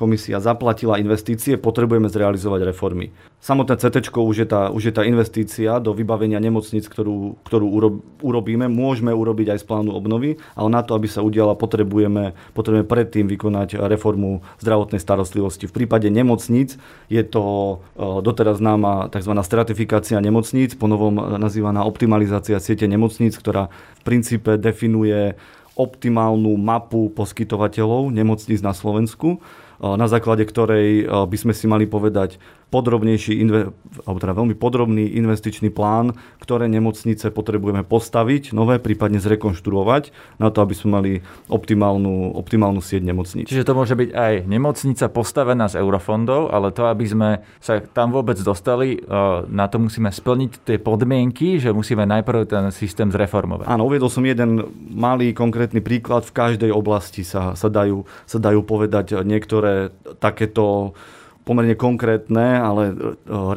komisia 0.00 0.40
zaplatila 0.40 0.96
investície, 0.96 1.60
potrebujeme 1.60 2.08
zrealizovať 2.08 2.72
reformy. 2.72 3.12
Samotné 3.44 3.76
CT 3.76 4.08
už, 4.16 4.36
je 4.40 4.48
tá, 4.48 4.72
už 4.72 4.88
je 4.88 4.94
tá 4.96 5.04
investícia 5.04 5.76
do 5.76 5.92
vybavenia 5.92 6.40
nemocnic, 6.40 6.88
ktorú, 6.88 7.36
ktorú 7.44 7.66
urobíme. 8.24 8.64
Môžeme 8.72 9.12
urobiť 9.12 9.52
aj 9.52 9.58
z 9.60 9.68
plánu 9.68 9.92
obnovy, 9.92 10.40
ale 10.56 10.68
na 10.72 10.80
to, 10.80 10.96
aby 10.96 11.04
sa 11.04 11.20
udiala, 11.20 11.52
potrebujeme, 11.52 12.32
potrebujeme 12.56 12.88
predtým 12.88 13.28
vykonať 13.28 13.76
reformu 13.76 14.40
zdravotnej 14.64 15.04
starostlivosti. 15.04 15.68
V 15.68 15.84
prípade 15.84 16.08
nemocnic 16.08 16.80
je 17.12 17.20
to 17.20 17.44
e, 17.44 18.24
doteraz 18.24 18.56
známa 18.56 19.12
tzv. 19.12 19.36
stratifikácia 19.44 20.16
nemocníc, 20.24 20.80
ponovom 20.80 21.36
nazývaná 21.36 21.84
optimalizácia 21.84 22.56
siete 22.56 22.88
nemocníc, 22.88 23.36
ktorá 23.36 23.68
v 24.00 24.02
princípe 24.08 24.56
definuje 24.56 25.36
optimálnu 25.80 26.60
mapu 26.60 27.08
poskytovateľov 27.16 28.12
nemocníc 28.12 28.60
na 28.60 28.76
Slovensku 28.76 29.40
na 29.80 30.06
základe 30.06 30.44
ktorej 30.44 31.08
by 31.08 31.36
sme 31.40 31.56
si 31.56 31.64
mali 31.64 31.88
povedať, 31.88 32.36
podrobnejší, 32.70 33.42
alebo 34.06 34.18
teda 34.22 34.32
veľmi 34.32 34.54
podrobný 34.54 35.18
investičný 35.18 35.74
plán, 35.74 36.14
ktoré 36.38 36.70
nemocnice 36.70 37.34
potrebujeme 37.34 37.82
postaviť, 37.82 38.54
nové, 38.54 38.78
prípadne 38.78 39.18
zrekonštruovať, 39.18 40.14
na 40.38 40.54
to, 40.54 40.62
aby 40.62 40.74
sme 40.78 40.88
mali 40.94 41.12
optimálnu, 41.50 42.38
optimálnu 42.38 42.78
sieť 42.78 43.02
nemocníc. 43.02 43.50
Čiže 43.50 43.66
to 43.66 43.74
môže 43.74 43.98
byť 43.98 44.10
aj 44.14 44.34
nemocnica 44.46 45.10
postavená 45.10 45.66
z 45.66 45.82
eurofondov, 45.82 46.54
ale 46.54 46.70
to, 46.70 46.86
aby 46.86 47.04
sme 47.10 47.28
sa 47.58 47.82
tam 47.82 48.14
vôbec 48.14 48.38
dostali, 48.38 49.02
na 49.50 49.66
to 49.66 49.82
musíme 49.82 50.08
splniť 50.08 50.62
tie 50.62 50.78
podmienky, 50.78 51.58
že 51.58 51.74
musíme 51.74 52.06
najprv 52.06 52.46
ten 52.46 52.64
systém 52.70 53.10
zreformovať. 53.10 53.66
Áno, 53.66 53.90
uviedol 53.90 54.06
som 54.06 54.22
jeden 54.22 54.70
malý 54.94 55.34
konkrétny 55.34 55.82
príklad. 55.82 56.22
V 56.22 56.36
každej 56.38 56.70
oblasti 56.70 57.26
sa, 57.26 57.58
sa, 57.58 57.66
dajú, 57.66 58.06
sa 58.30 58.38
dajú 58.38 58.62
povedať 58.62 59.26
niektoré 59.26 59.90
takéto 60.22 60.94
pomerne 61.50 61.74
konkrétne, 61.74 62.62
ale 62.62 62.94
e, 62.94 62.94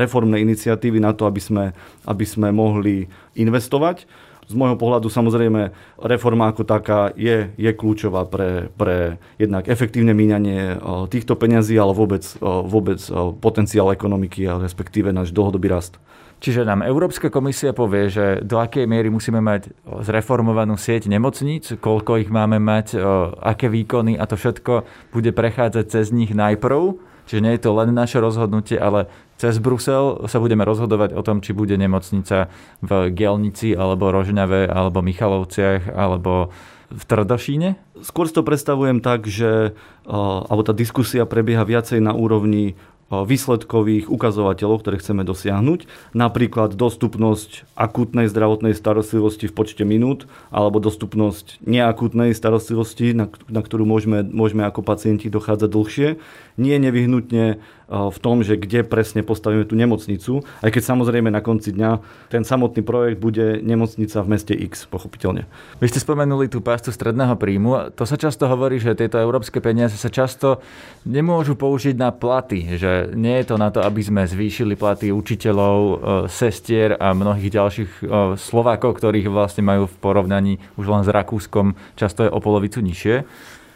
reformné 0.01 0.41
iniciatívy 0.41 0.97
na 0.97 1.13
to, 1.13 1.29
aby 1.29 1.38
sme, 1.38 1.77
aby 2.09 2.25
sme 2.25 2.50
mohli 2.50 3.05
investovať. 3.38 4.09
Z 4.43 4.53
môjho 4.57 4.75
pohľadu 4.75 5.07
samozrejme 5.13 5.71
reforma 6.01 6.50
ako 6.50 6.65
taká 6.65 7.13
je, 7.13 7.53
je 7.53 7.71
kľúčová 7.71 8.25
pre, 8.27 8.73
pre 8.73 9.21
jednak 9.38 9.69
efektívne 9.69 10.17
míňanie 10.17 10.73
e, 10.73 10.77
týchto 11.13 11.38
peňazí, 11.38 11.77
ale 11.77 11.93
vôbec, 11.93 12.25
e, 12.25 12.50
vôbec 12.65 12.97
potenciál 13.38 13.93
ekonomiky 13.93 14.50
a 14.50 14.57
respektíve 14.57 15.13
náš 15.13 15.29
dlhodobý 15.29 15.69
rast. 15.69 16.01
Čiže 16.43 16.67
nám 16.67 16.83
Európska 16.83 17.31
komisia 17.31 17.71
povie, 17.71 18.12
že 18.12 18.43
do 18.43 18.59
akej 18.59 18.83
miery 18.83 19.07
musíme 19.07 19.39
mať 19.39 19.71
zreformovanú 20.03 20.75
sieť 20.75 21.07
nemocníc, 21.07 21.71
koľko 21.79 22.19
ich 22.19 22.27
máme 22.27 22.59
mať, 22.59 23.00
aké 23.39 23.71
výkony 23.71 24.19
a 24.19 24.27
to 24.27 24.35
všetko 24.35 24.83
bude 25.15 25.31
prechádzať 25.31 25.85
cez 25.88 26.12
nich 26.12 26.35
najprv 26.35 27.12
Čiže 27.27 27.43
nie 27.43 27.53
je 27.55 27.63
to 27.63 27.71
len 27.71 27.95
naše 27.95 28.19
rozhodnutie, 28.19 28.75
ale 28.75 29.07
cez 29.39 29.59
Brusel 29.59 30.27
sa 30.27 30.37
budeme 30.39 30.63
rozhodovať 30.63 31.15
o 31.15 31.21
tom, 31.25 31.43
či 31.43 31.55
bude 31.55 31.75
nemocnica 31.75 32.51
v 32.83 33.11
Gelnici, 33.11 33.75
alebo 33.75 34.11
Rožňave, 34.11 34.67
alebo 34.67 35.03
Michalovciach, 35.03 35.91
alebo 35.91 36.51
v 36.93 37.03
Trdošíne? 37.03 37.75
Skôr 38.05 38.29
si 38.29 38.35
to 38.37 38.45
predstavujem 38.45 39.01
tak, 39.01 39.25
že 39.25 39.73
alebo 40.05 40.61
tá 40.61 40.75
diskusia 40.75 41.25
prebieha 41.25 41.65
viacej 41.65 42.03
na 42.03 42.13
úrovni 42.13 42.77
výsledkových 43.13 44.09
ukazovateľov, 44.09 44.81
ktoré 44.81 44.97
chceme 44.97 45.21
dosiahnuť. 45.21 45.85
Napríklad 46.17 46.73
dostupnosť 46.73 47.69
akútnej 47.77 48.25
zdravotnej 48.25 48.73
starostlivosti 48.73 49.45
v 49.45 49.53
počte 49.53 49.85
minút 49.85 50.25
alebo 50.49 50.81
dostupnosť 50.81 51.61
neakútnej 51.61 52.33
starostlivosti, 52.33 53.13
na, 53.13 53.29
na 53.53 53.61
ktorú 53.61 53.85
môžeme, 53.85 54.25
môžeme 54.25 54.65
ako 54.65 54.81
pacienti 54.81 55.29
dochádzať 55.29 55.69
dlhšie. 55.69 56.09
Nie 56.57 56.77
nevyhnutne 56.77 57.62
v 57.93 58.17
tom, 58.19 58.41
že 58.41 58.57
kde 58.57 58.81
presne 58.81 59.22
postavíme 59.22 59.69
tú 59.69 59.77
nemocnicu, 59.77 60.41
aj 60.65 60.69
keď 60.74 60.83
samozrejme 60.83 61.29
na 61.29 61.45
konci 61.45 61.75
dňa 61.75 62.01
ten 62.33 62.41
samotný 62.41 62.81
projekt 62.81 63.22
bude 63.22 63.62
nemocnica 63.62 64.25
v 64.25 64.31
meste 64.33 64.53
X, 64.57 64.89
pochopiteľne. 64.89 65.45
Vy 65.77 65.93
ste 65.93 66.01
spomenuli 66.01 66.50
tú 66.50 66.63
pastu 66.65 66.89
stredného 66.89 67.38
príjmu. 67.38 67.93
To 67.93 68.03
sa 68.10 68.17
často 68.17 68.50
hovorí, 68.50 68.81
že 68.81 68.98
tieto 68.98 69.22
európske 69.22 69.62
peniaze 69.62 69.93
sa 69.93 70.10
často 70.10 70.63
nemôžu 71.05 71.53
použiť 71.53 71.93
na 71.93 72.10
platy, 72.10 72.81
že 72.81 73.13
nie 73.13 73.38
je 73.43 73.53
to 73.53 73.55
na 73.62 73.69
to, 73.69 73.86
aby 73.86 74.01
sme 74.01 74.25
zvýšili 74.25 74.74
platy 74.74 75.13
učiteľov, 75.13 75.77
e, 75.77 75.95
sestier 76.31 76.98
a 76.98 77.13
mnohých 77.13 77.53
ďalších 77.53 77.91
e, 78.01 78.03
Slovákov, 78.41 78.98
ktorých 78.98 79.29
vlastne 79.29 79.62
majú 79.62 79.86
v 79.86 79.95
porovnaní 80.01 80.57
už 80.81 80.89
len 80.89 81.03
s 81.05 81.13
Rakúskom 81.13 81.77
často 81.93 82.25
je 82.25 82.31
o 82.33 82.39
polovicu 82.41 82.81
nižšie. 82.81 83.15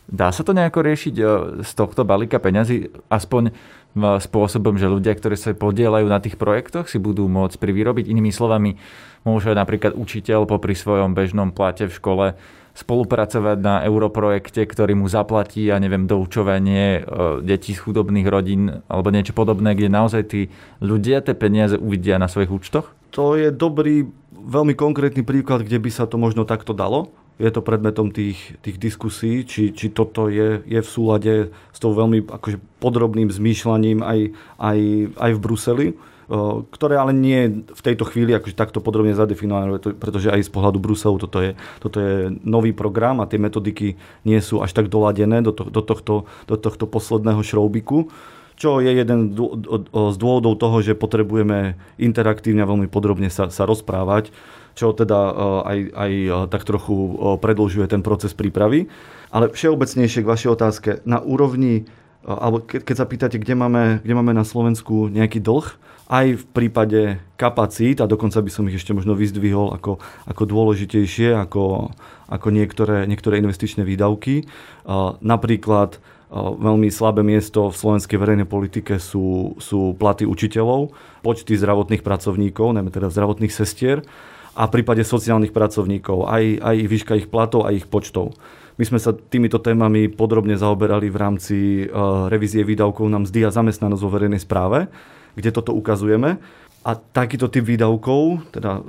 Dá 0.08 0.32
sa 0.32 0.40
to 0.48 0.56
nejako 0.56 0.88
riešiť 0.88 1.16
e, 1.20 1.24
z 1.68 1.72
tohto 1.76 2.08
balíka 2.08 2.40
peňazí, 2.40 2.92
aspoň 3.12 3.52
spôsobom, 3.98 4.78
že 4.78 4.86
ľudia, 4.86 5.18
ktorí 5.18 5.34
sa 5.34 5.58
podielajú 5.58 6.06
na 6.06 6.22
tých 6.22 6.38
projektoch, 6.38 6.86
si 6.86 7.02
budú 7.02 7.26
môcť 7.26 7.58
privyrobiť. 7.58 8.06
Inými 8.06 8.30
slovami, 8.30 8.78
môže 9.26 9.50
napríklad 9.52 9.98
učiteľ 9.98 10.46
popri 10.46 10.78
svojom 10.78 11.18
bežnom 11.18 11.50
plate 11.50 11.90
v 11.90 11.98
škole 11.98 12.26
spolupracovať 12.78 13.58
na 13.58 13.82
europrojekte, 13.90 14.62
ktorý 14.70 14.94
mu 14.94 15.10
zaplatí, 15.10 15.66
ja 15.66 15.82
neviem, 15.82 16.06
doučovanie 16.06 17.02
e, 17.02 17.42
detí 17.42 17.74
z 17.74 17.82
chudobných 17.82 18.28
rodín 18.30 18.86
alebo 18.86 19.10
niečo 19.10 19.34
podobné, 19.34 19.74
kde 19.74 19.90
naozaj 19.90 20.24
tí 20.30 20.42
ľudia 20.78 21.26
tie 21.26 21.34
peniaze 21.34 21.74
uvidia 21.74 22.22
na 22.22 22.30
svojich 22.30 22.54
účtoch? 22.54 22.94
To 23.18 23.34
je 23.34 23.50
dobrý, 23.50 24.06
veľmi 24.30 24.78
konkrétny 24.78 25.26
príklad, 25.26 25.66
kde 25.66 25.82
by 25.82 25.90
sa 25.90 26.06
to 26.06 26.22
možno 26.22 26.46
takto 26.46 26.78
dalo 26.78 27.10
je 27.38 27.52
to 27.54 27.62
predmetom 27.62 28.10
tých, 28.10 28.58
tých 28.66 28.78
diskusí, 28.82 29.46
či, 29.46 29.70
či 29.70 29.94
toto 29.94 30.26
je, 30.26 30.66
je 30.66 30.80
v 30.82 30.90
súlade 30.90 31.34
s 31.54 31.78
tou 31.78 31.94
veľmi 31.94 32.26
akože 32.26 32.58
podrobným 32.82 33.30
zmýšľaním 33.30 34.02
aj, 34.02 34.20
aj, 34.58 34.80
aj 35.22 35.32
v 35.38 35.40
Bruseli, 35.42 35.88
ktoré 36.74 37.00
ale 37.00 37.16
nie 37.16 37.64
v 37.64 37.82
tejto 37.86 38.04
chvíli 38.04 38.36
akože 38.36 38.58
takto 38.58 38.84
podrobne 38.84 39.16
zadefinované, 39.16 39.80
pretože 39.80 40.28
aj 40.28 40.44
z 40.44 40.52
pohľadu 40.52 40.78
Bruselu 40.82 41.16
toto 41.16 41.40
je, 41.40 41.56
toto 41.80 42.04
je 42.04 42.36
nový 42.44 42.76
program 42.76 43.24
a 43.24 43.30
tie 43.30 43.40
metodiky 43.40 43.96
nie 44.28 44.40
sú 44.44 44.60
až 44.60 44.76
tak 44.76 44.92
doladené 44.92 45.40
do, 45.40 45.56
to, 45.56 45.72
do, 45.72 45.80
tohto, 45.80 46.28
do 46.50 46.56
tohto 46.60 46.86
posledného 46.90 47.40
šroubiku 47.46 48.12
čo 48.58 48.82
je 48.82 48.90
jeden 48.90 49.38
z 49.38 50.18
dôvodov 50.18 50.58
toho, 50.58 50.82
že 50.82 50.98
potrebujeme 50.98 51.78
interaktívne 52.02 52.66
a 52.66 52.70
veľmi 52.70 52.90
podrobne 52.90 53.30
sa, 53.30 53.54
sa 53.54 53.70
rozprávať 53.70 54.34
čo 54.78 54.94
teda 54.94 55.18
e, 55.18 55.34
aj, 55.66 55.80
aj 55.98 56.12
e, 56.14 56.30
tak 56.54 56.62
trochu 56.62 56.94
e, 56.94 57.12
predlžuje 57.42 57.90
ten 57.90 58.06
proces 58.06 58.38
prípravy. 58.38 58.86
Ale 59.34 59.50
všeobecnejšie 59.50 60.22
k 60.22 60.30
vašej 60.30 60.50
otázke, 60.54 60.90
na 61.04 61.18
úrovni, 61.20 61.90
alebo 62.24 62.64
keď 62.64 62.96
sa 62.96 63.10
pýtate, 63.10 63.42
kde 63.42 63.58
máme, 63.58 64.00
kde 64.06 64.14
máme 64.16 64.32
na 64.32 64.48
Slovensku 64.48 65.12
nejaký 65.12 65.44
dlh, 65.44 65.68
aj 66.08 66.40
v 66.40 66.46
prípade 66.56 67.20
kapacít, 67.36 68.00
a 68.00 68.08
dokonca 68.08 68.40
by 68.40 68.48
som 68.48 68.64
ich 68.72 68.80
ešte 68.80 68.96
možno 68.96 69.20
vyzdvihol 69.20 69.76
ako, 69.76 70.00
ako 70.24 70.44
dôležitejšie, 70.48 71.36
ako, 71.36 71.92
ako 72.32 72.48
niektoré, 72.56 73.04
niektoré 73.04 73.44
investičné 73.44 73.84
výdavky. 73.84 74.48
Napríklad 75.20 76.00
veľmi 76.32 76.88
slabé 76.88 77.28
miesto 77.28 77.68
v 77.68 77.76
slovenskej 77.76 78.16
verejnej 78.16 78.48
politike 78.48 79.04
sú, 79.04 79.60
sú 79.60 79.96
platy 80.00 80.24
učiteľov, 80.24 80.96
počty 81.28 81.60
zdravotných 81.60 82.04
pracovníkov, 82.04 82.76
najmä 82.76 82.88
teda 82.88 83.12
zdravotných 83.12 83.52
sestier 83.52 84.08
a 84.58 84.66
v 84.66 84.74
prípade 84.82 85.06
sociálnych 85.06 85.54
pracovníkov, 85.54 86.26
aj, 86.26 86.44
aj 86.66 86.76
výška 86.90 87.14
ich 87.14 87.30
platov 87.30 87.70
a 87.70 87.72
ich 87.72 87.86
počtov. 87.86 88.34
My 88.82 88.86
sme 88.90 88.98
sa 88.98 89.14
týmito 89.14 89.62
témami 89.62 90.10
podrobne 90.10 90.58
zaoberali 90.58 91.14
v 91.14 91.18
rámci 91.18 91.58
uh, 91.86 92.26
revízie 92.26 92.66
výdavkov 92.66 93.06
na 93.06 93.22
mzdy 93.22 93.46
zamestnanosť 93.54 94.02
vo 94.02 94.14
verejnej 94.14 94.42
správe, 94.42 94.90
kde 95.38 95.50
toto 95.54 95.78
ukazujeme. 95.78 96.42
A 96.82 96.92
takýto 96.94 97.50
typ 97.50 97.66
výdavkov, 97.70 98.50
teda 98.54 98.82
uh, 98.82 98.86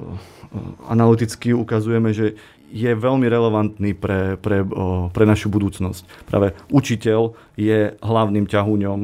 analyticky 0.88 1.52
ukazujeme, 1.52 2.16
že 2.16 2.37
je 2.68 2.92
veľmi 2.92 3.25
relevantný 3.32 3.96
pre, 3.96 4.37
pre, 4.37 4.60
uh, 4.60 5.08
pre 5.08 5.25
našu 5.25 5.48
budúcnosť. 5.48 6.28
Práve 6.28 6.52
učiteľ 6.68 7.32
je 7.56 7.96
hlavným 8.00 8.44
ťahuňom 8.44 9.00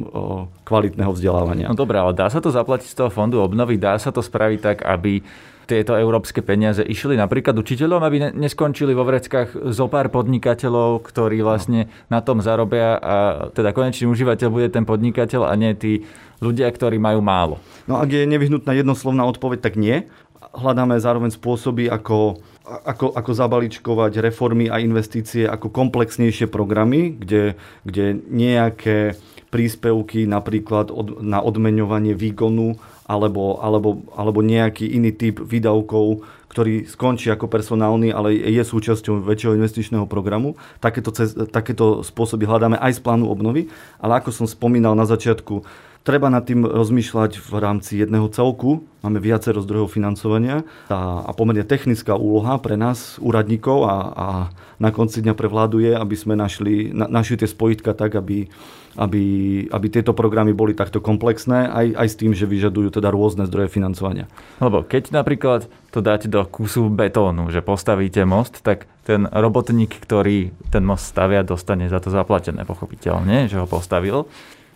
kvalitného 0.68 1.12
vzdelávania. 1.16 1.72
No 1.72 1.76
dobré, 1.76 1.96
ale 1.96 2.12
dá 2.12 2.28
sa 2.28 2.44
to 2.44 2.52
zaplatiť 2.52 2.88
z 2.92 2.98
toho 3.04 3.08
fondu 3.12 3.40
obnovy? 3.40 3.80
Dá 3.80 3.96
sa 3.96 4.12
to 4.12 4.20
spraviť 4.20 4.58
tak, 4.60 4.78
aby 4.84 5.24
tieto 5.64 5.96
európske 5.96 6.44
peniaze 6.44 6.84
išli 6.84 7.16
napríklad 7.16 7.56
učiteľom, 7.56 8.00
aby 8.04 8.16
neskončili 8.36 8.92
vo 8.92 9.04
vreckách 9.08 9.72
zo 9.72 9.86
pár 9.88 10.12
podnikateľov, 10.12 11.04
ktorí 11.04 11.40
vlastne 11.40 11.88
na 12.12 12.20
tom 12.20 12.44
zarobia 12.44 13.00
a 13.00 13.16
teda 13.52 13.72
konečný 13.72 14.08
užívateľ 14.08 14.48
bude 14.52 14.68
ten 14.68 14.84
podnikateľ 14.84 15.48
a 15.48 15.52
nie 15.56 15.72
tí 15.76 16.04
ľudia, 16.44 16.68
ktorí 16.68 17.00
majú 17.00 17.24
málo. 17.24 17.56
No 17.88 17.96
ak 17.96 18.12
je 18.12 18.28
nevyhnutná 18.28 18.76
jednoslovná 18.76 19.24
odpoveď, 19.24 19.64
tak 19.64 19.80
nie. 19.80 20.04
Hľadáme 20.54 21.00
zároveň 21.00 21.34
spôsoby, 21.34 21.90
ako, 21.90 22.38
ako, 22.64 23.16
ako 23.16 23.30
zabaličkovať 23.32 24.22
reformy 24.22 24.70
a 24.70 24.78
investície 24.78 25.48
ako 25.48 25.72
komplexnejšie 25.72 26.46
programy, 26.46 27.16
kde, 27.16 27.58
kde 27.82 28.20
nejaké 28.30 29.18
príspevky 29.54 30.26
napríklad 30.26 30.90
od, 30.90 31.22
na 31.22 31.38
odmeňovanie 31.38 32.14
výkonu 32.14 32.74
alebo, 33.04 33.60
alebo, 33.60 34.00
alebo 34.16 34.40
nejaký 34.40 34.88
iný 34.88 35.12
typ 35.12 35.40
výdavkov, 35.44 36.24
ktorý 36.48 36.86
skončí 36.86 37.28
ako 37.34 37.50
personálny, 37.50 38.14
ale 38.14 38.38
je 38.38 38.62
súčasťou 38.62 39.26
väčšieho 39.26 39.58
investičného 39.58 40.06
programu. 40.06 40.54
Takéto, 40.78 41.10
cez, 41.10 41.34
takéto 41.50 42.06
spôsoby 42.06 42.46
hľadáme 42.46 42.78
aj 42.78 42.96
z 42.96 43.00
plánu 43.02 43.26
obnovy, 43.26 43.68
ale 43.98 44.22
ako 44.22 44.30
som 44.30 44.46
spomínal 44.46 44.94
na 44.94 45.04
začiatku, 45.04 45.66
treba 46.04 46.28
nad 46.28 46.44
tým 46.44 46.68
rozmýšľať 46.68 47.40
v 47.40 47.52
rámci 47.56 48.04
jedného 48.04 48.28
celku. 48.28 48.84
Máme 49.00 49.18
viacero 49.18 49.64
zdrojov 49.64 49.96
financovania 49.96 50.62
a, 50.92 51.24
a 51.24 51.30
pomerne 51.32 51.64
technická 51.64 52.14
úloha 52.14 52.60
pre 52.60 52.76
nás, 52.76 53.16
úradníkov 53.18 53.88
a, 53.88 53.96
a 54.12 54.26
na 54.76 54.92
konci 54.92 55.24
dňa 55.24 55.34
pre 55.34 55.48
vládu 55.48 55.80
je, 55.80 55.96
aby 55.96 56.14
sme 56.14 56.36
našli, 56.36 56.92
na, 56.92 57.08
našli 57.08 57.40
tie 57.40 57.48
spojitka 57.48 57.96
tak, 57.96 58.14
aby 58.20 58.46
aby, 58.94 59.24
aby 59.74 59.86
tieto 59.90 60.14
programy 60.14 60.54
boli 60.54 60.70
takto 60.70 61.02
komplexné, 61.02 61.66
aj, 61.66 61.86
aj 61.98 62.08
s 62.14 62.18
tým, 62.18 62.30
že 62.30 62.46
vyžadujú 62.46 62.94
teda 62.94 63.10
rôzne 63.10 63.42
zdroje 63.50 63.74
financovania. 63.74 64.30
Lebo 64.62 64.86
keď 64.86 65.10
napríklad 65.10 65.66
to 65.90 65.98
dáte 65.98 66.30
do 66.30 66.46
kusu 66.46 66.86
betónu, 66.90 67.50
že 67.50 67.58
postavíte 67.58 68.22
most, 68.22 68.62
tak 68.62 68.86
ten 69.02 69.26
robotník, 69.26 69.98
ktorý 69.98 70.54
ten 70.70 70.86
most 70.86 71.10
stavia, 71.10 71.42
dostane 71.42 71.90
za 71.90 71.98
to 71.98 72.14
zaplatené, 72.14 72.62
pochopiteľne, 72.62 73.50
že 73.50 73.58
ho 73.58 73.66
postavil. 73.66 74.30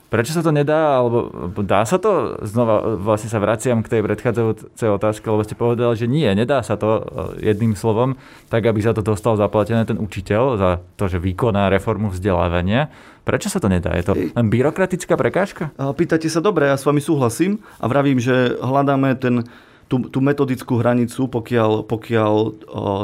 Prečo 0.09 0.33
sa 0.33 0.41
to 0.41 0.49
nedá, 0.49 1.05
alebo 1.05 1.29
dá 1.61 1.85
sa 1.85 2.01
to? 2.01 2.41
Znova 2.41 2.97
vlastne 2.97 3.29
sa 3.29 3.37
vraciam 3.37 3.85
k 3.85 3.93
tej 3.93 4.01
predchádzajúcej 4.09 4.89
otázke, 4.89 5.29
lebo 5.29 5.45
ste 5.45 5.53
povedali, 5.53 6.01
že 6.01 6.09
nie, 6.09 6.25
nedá 6.33 6.65
sa 6.65 6.81
to 6.81 6.89
e, 6.97 7.53
jedným 7.53 7.77
slovom, 7.77 8.17
tak 8.49 8.65
aby 8.65 8.81
sa 8.81 8.97
to 8.97 9.05
dostal 9.05 9.37
zaplatené 9.37 9.85
ten 9.85 10.01
učiteľ 10.01 10.43
za 10.57 10.71
to, 10.97 11.13
že 11.13 11.21
vykoná 11.21 11.69
reformu 11.69 12.09
vzdelávania. 12.09 12.89
Prečo 13.29 13.53
sa 13.53 13.61
to 13.61 13.69
nedá? 13.69 13.93
Je 14.01 14.09
to 14.09 14.17
len 14.17 14.49
byrokratická 14.49 15.13
prekážka? 15.13 15.77
Pýtate 15.77 16.33
sa 16.33 16.41
dobre, 16.41 16.73
ja 16.73 16.81
s 16.81 16.89
vami 16.89 17.05
súhlasím 17.05 17.61
a 17.77 17.85
vravím, 17.85 18.17
že 18.17 18.57
hľadáme 18.65 19.13
ten, 19.21 19.45
tú, 19.93 20.09
tú 20.09 20.25
metodickú 20.25 20.81
hranicu, 20.81 21.29
pokiaľ, 21.29 21.85
pokiaľ 21.85 22.33
o, 22.33 22.49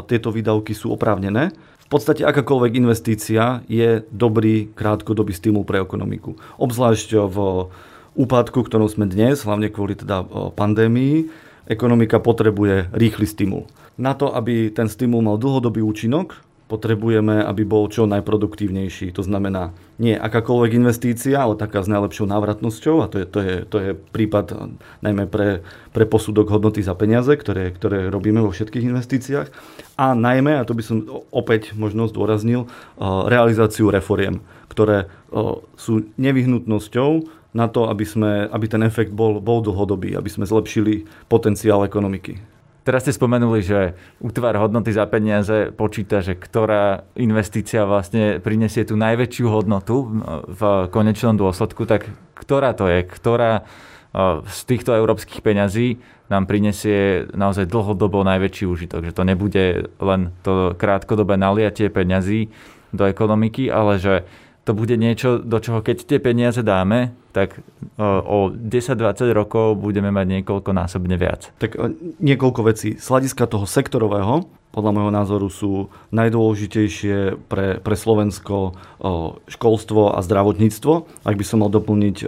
tieto 0.09 0.33
výdavky 0.33 0.73
sú 0.73 0.93
oprávnené. 0.97 1.53
V 1.85 1.89
podstate 1.93 2.25
akákoľvek 2.25 2.81
investícia 2.81 3.61
je 3.69 4.03
dobrý 4.09 4.73
krátkodobý 4.73 5.37
stimul 5.37 5.69
pre 5.69 5.85
ekonomiku. 5.85 6.35
Obzvlášť 6.57 7.09
v 7.29 7.37
úpadku, 8.17 8.65
ktorom 8.65 8.89
sme 8.89 9.05
dnes, 9.05 9.45
hlavne 9.45 9.69
kvôli 9.69 9.93
teda 9.95 10.25
pandémii, 10.57 11.29
ekonomika 11.69 12.19
potrebuje 12.25 12.89
rýchly 12.97 13.29
stimul. 13.29 13.69
Na 14.01 14.17
to, 14.17 14.33
aby 14.33 14.73
ten 14.73 14.89
stimul 14.89 15.23
mal 15.23 15.37
dlhodobý 15.39 15.85
účinok, 15.85 16.41
potrebujeme, 16.75 17.39
aby 17.47 17.63
bol 17.63 17.87
čo 17.87 18.11
najproduktívnejší. 18.11 19.15
To 19.15 19.23
znamená 19.23 19.71
nie 20.03 20.19
akákoľvek 20.19 20.75
investícia, 20.75 21.39
ale 21.39 21.55
taká 21.55 21.87
s 21.87 21.89
najlepšou 21.89 22.27
návratnosťou 22.27 22.97
a 22.99 23.07
to 23.07 23.23
je, 23.23 23.27
to 23.31 23.39
je, 23.39 23.55
to 23.63 23.77
je 23.79 23.91
prípad 23.95 24.75
najmä 25.07 25.31
pre, 25.31 25.63
pre 25.95 26.03
posudok 26.03 26.51
hodnoty 26.51 26.83
za 26.83 26.99
peniaze, 26.99 27.31
ktoré, 27.31 27.71
ktoré 27.71 28.11
robíme 28.11 28.43
vo 28.43 28.51
všetkých 28.51 28.91
investíciách 28.91 29.49
a 29.95 30.19
najmä, 30.19 30.59
a 30.59 30.67
to 30.67 30.75
by 30.75 30.83
som 30.83 31.07
opäť 31.31 31.79
možno 31.79 32.11
zdôraznil, 32.11 32.67
realizáciu 33.31 33.95
reforiem, 33.95 34.43
ktoré 34.67 35.07
sú 35.79 36.11
nevyhnutnosťou 36.19 37.31
na 37.55 37.71
to, 37.71 37.87
aby, 37.87 38.03
sme, 38.03 38.51
aby 38.51 38.67
ten 38.67 38.83
efekt 38.83 39.15
bol, 39.15 39.39
bol 39.39 39.63
dlhodobý, 39.63 40.19
aby 40.19 40.27
sme 40.27 40.43
zlepšili 40.43 41.07
potenciál 41.31 41.87
ekonomiky. 41.87 42.54
Teraz 42.85 43.09
ste 43.09 43.17
spomenuli, 43.17 43.65
že 43.65 43.97
útvar 44.21 44.61
hodnoty 44.61 44.93
za 44.93 45.09
peniaze 45.09 45.73
počíta, 45.73 46.21
že 46.21 46.37
ktorá 46.37 47.09
investícia 47.17 47.89
vlastne 47.89 48.45
prinesie 48.45 48.85
tú 48.85 48.93
najväčšiu 49.01 49.47
hodnotu 49.49 50.21
v 50.45 50.61
konečnom 50.93 51.33
dôsledku, 51.41 51.89
tak 51.89 52.13
ktorá 52.37 52.77
to 52.77 52.85
je? 52.93 53.01
Ktorá 53.09 53.65
z 54.45 54.61
týchto 54.69 54.93
európskych 54.93 55.41
peňazí 55.41 55.97
nám 56.29 56.45
prinesie 56.45 57.25
naozaj 57.33 57.73
dlhodobo 57.73 58.21
najväčší 58.21 58.69
užitok? 58.69 59.09
Že 59.09 59.17
to 59.17 59.23
nebude 59.25 59.65
len 59.99 60.37
to 60.45 60.77
krátkodobé 60.77 61.41
naliatie 61.41 61.89
peňazí 61.89 62.53
do 62.93 63.09
ekonomiky, 63.09 63.73
ale 63.73 63.97
že 63.97 64.29
to 64.65 64.73
bude 64.73 64.97
niečo, 64.97 65.45
do 65.45 65.61
čoho 65.61 65.85
keď 65.85 66.09
tie 66.09 66.19
peniaze 66.19 66.65
dáme, 66.65 67.13
tak 67.37 67.61
o 68.01 68.49
10-20 68.49 69.29
rokov 69.37 69.77
budeme 69.77 70.09
mať 70.09 70.41
niekoľko 70.41 70.71
násobne 70.73 71.21
viac. 71.21 71.53
Tak 71.61 71.77
niekoľko 72.19 72.61
vecí. 72.65 72.97
Z 72.97 73.07
hľadiska 73.13 73.45
toho 73.45 73.69
sektorového, 73.69 74.49
podľa 74.75 74.91
môjho 74.91 75.13
názoru 75.15 75.49
sú 75.53 75.73
najdôležitejšie 76.11 77.47
pre, 77.47 77.79
pre 77.79 77.95
Slovensko 77.95 78.75
školstvo 79.47 80.17
a 80.17 80.19
zdravotníctvo. 80.19 80.93
Ak 81.23 81.39
by 81.39 81.45
som 81.47 81.63
mal 81.63 81.71
doplniť 81.71 82.27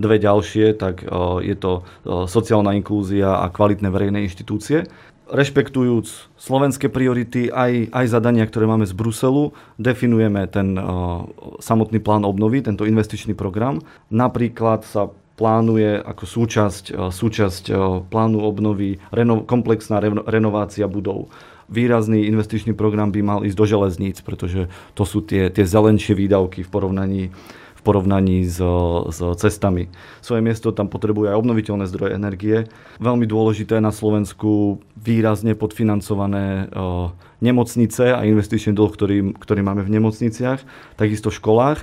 dve 0.00 0.16
ďalšie, 0.16 0.78
tak 0.80 1.04
je 1.44 1.56
to 1.58 1.84
sociálna 2.06 2.72
inklúzia 2.78 3.44
a 3.44 3.52
kvalitné 3.52 3.92
verejné 3.92 4.24
inštitúcie 4.24 4.88
rešpektujúc 5.32 6.36
slovenské 6.36 6.92
priority, 6.92 7.48
aj, 7.48 7.88
aj 7.88 8.06
zadania, 8.12 8.44
ktoré 8.44 8.68
máme 8.68 8.84
z 8.84 8.92
Bruselu, 8.92 9.56
definujeme 9.80 10.44
ten 10.46 10.76
uh, 10.76 11.24
samotný 11.58 11.98
plán 12.04 12.28
obnovy, 12.28 12.60
tento 12.60 12.84
investičný 12.84 13.32
program. 13.32 13.80
Napríklad 14.12 14.84
sa 14.84 15.08
plánuje 15.40 15.98
ako 16.04 16.24
súčasť, 16.28 16.84
uh, 16.92 17.08
súčasť 17.08 17.64
uh, 17.72 17.76
plánu 18.04 18.44
obnovy 18.44 19.00
reno, 19.08 19.40
komplexná 19.42 19.98
reno, 19.98 20.20
renovácia 20.28 20.84
budov. 20.84 21.32
Výrazný 21.72 22.28
investičný 22.28 22.76
program 22.76 23.08
by 23.08 23.20
mal 23.24 23.40
ísť 23.48 23.56
do 23.56 23.64
železníc, 23.64 24.20
pretože 24.20 24.68
to 24.92 25.08
sú 25.08 25.24
tie, 25.24 25.48
tie 25.48 25.64
zelenšie 25.64 26.12
výdavky 26.12 26.60
v 26.60 26.68
porovnaní 26.68 27.22
porovnaní 27.82 28.46
s, 28.46 28.62
s 29.10 29.18
cestami. 29.42 29.90
Svoje 30.22 30.40
miesto 30.40 30.70
tam 30.70 30.86
potrebuje 30.86 31.34
aj 31.34 31.38
obnoviteľné 31.42 31.84
zdroje 31.90 32.14
energie. 32.14 32.70
Veľmi 33.02 33.26
dôležité 33.26 33.82
na 33.82 33.90
Slovensku 33.90 34.78
výrazne 34.94 35.58
podfinancované 35.58 36.70
nemocnice 37.42 38.14
a 38.14 38.22
investičný 38.22 38.72
dlh, 38.72 38.90
ktorý, 38.94 39.18
ktorý 39.34 39.60
máme 39.66 39.82
v 39.82 39.98
nemocniciach, 39.98 40.62
takisto 40.94 41.34
v 41.34 41.38
školách. 41.42 41.80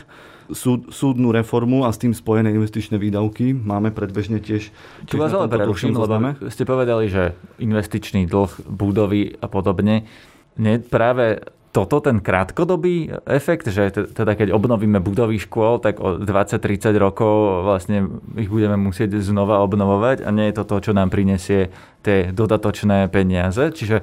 Súd, 0.49 0.89
súdnu 0.89 1.29
reformu 1.29 1.85
a 1.85 1.93
s 1.93 2.01
tým 2.01 2.09
spojené 2.09 2.49
investičné 2.49 2.97
výdavky 2.97 3.53
máme 3.53 3.93
predbežne 3.93 4.41
tiež. 4.41 4.73
Tu 5.05 5.13
vás 5.13 5.29
ale 5.29 5.45
preruším, 5.45 5.93
lebo 5.93 6.17
ste 6.49 6.65
povedali, 6.65 7.05
že 7.05 7.37
investičný 7.61 8.25
dlh, 8.25 8.65
budovy 8.65 9.37
a 9.37 9.45
podobne. 9.45 10.09
Nie, 10.57 10.81
práve 10.81 11.45
toto 11.69 12.01
ten 12.01 12.17
krátkodobý 12.17 13.13
efekt, 13.29 13.69
že 13.69 13.93
teda 13.93 14.33
keď 14.33 14.49
obnovíme 14.49 14.97
budovy 14.97 15.37
škôl, 15.37 15.77
tak 15.77 16.01
o 16.01 16.17
20-30 16.17 16.97
rokov 16.97 17.61
vlastne 17.61 18.09
ich 18.33 18.49
budeme 18.49 18.73
musieť 18.73 19.21
znova 19.21 19.61
obnovovať 19.61 20.25
a 20.25 20.29
nie 20.33 20.49
je 20.49 20.55
to 20.57 20.63
to, 20.65 20.89
čo 20.89 20.91
nám 20.97 21.13
prinesie 21.13 21.69
tie 22.01 22.33
dodatočné 22.33 23.05
peniaze. 23.13 23.69
Čiže 23.69 24.01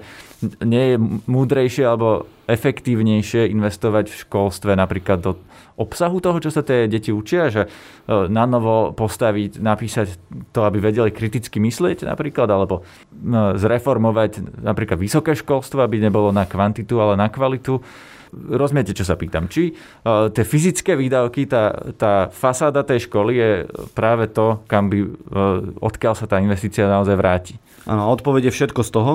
nie 0.63 0.95
je 0.95 0.97
múdrejšie 1.27 1.83
alebo 1.83 2.31
efektívnejšie 2.47 3.51
investovať 3.51 4.11
v 4.11 4.21
školstve 4.27 4.73
napríklad 4.79 5.19
do 5.19 5.33
obsahu 5.77 6.23
toho, 6.23 6.39
čo 6.41 6.51
sa 6.51 6.65
tie 6.65 6.89
deti 6.89 7.13
učia, 7.13 7.53
že 7.53 7.63
e, 7.67 7.69
na 8.33 8.49
novo 8.49 8.97
postaviť, 8.97 9.61
napísať 9.61 10.17
to, 10.51 10.65
aby 10.65 10.81
vedeli 10.81 11.13
kriticky 11.13 11.61
myslieť 11.61 12.09
napríklad, 12.09 12.49
alebo 12.49 12.81
e, 12.81 12.83
zreformovať 13.61 14.63
napríklad 14.65 14.97
vysoké 14.97 15.37
školstvo, 15.37 15.85
aby 15.85 16.01
nebolo 16.01 16.33
na 16.33 16.49
kvantitu, 16.49 17.03
ale 17.03 17.19
na 17.19 17.29
kvalitu. 17.29 17.83
Rozumiete, 18.37 18.95
čo 18.95 19.07
sa 19.07 19.15
pýtam? 19.15 19.47
Či 19.47 19.71
uh, 19.71 20.29
tie 20.29 20.43
fyzické 20.43 20.99
výdavky, 20.99 21.47
tá, 21.47 21.73
tá 21.95 22.27
fasáda 22.29 22.83
tej 22.83 23.07
školy 23.07 23.33
je 23.39 23.51
práve 23.95 24.29
to, 24.29 24.61
kam 24.67 24.91
by, 24.93 24.99
odkiaľ 25.79 26.19
sa 26.19 26.27
tá 26.27 26.43
investícia 26.43 26.91
naozaj 26.91 27.17
vráti? 27.17 27.55
Áno, 27.87 28.11
odpoveď 28.11 28.51
je 28.51 28.57
všetko 28.61 28.83
z 28.83 28.91
toho. 28.91 29.13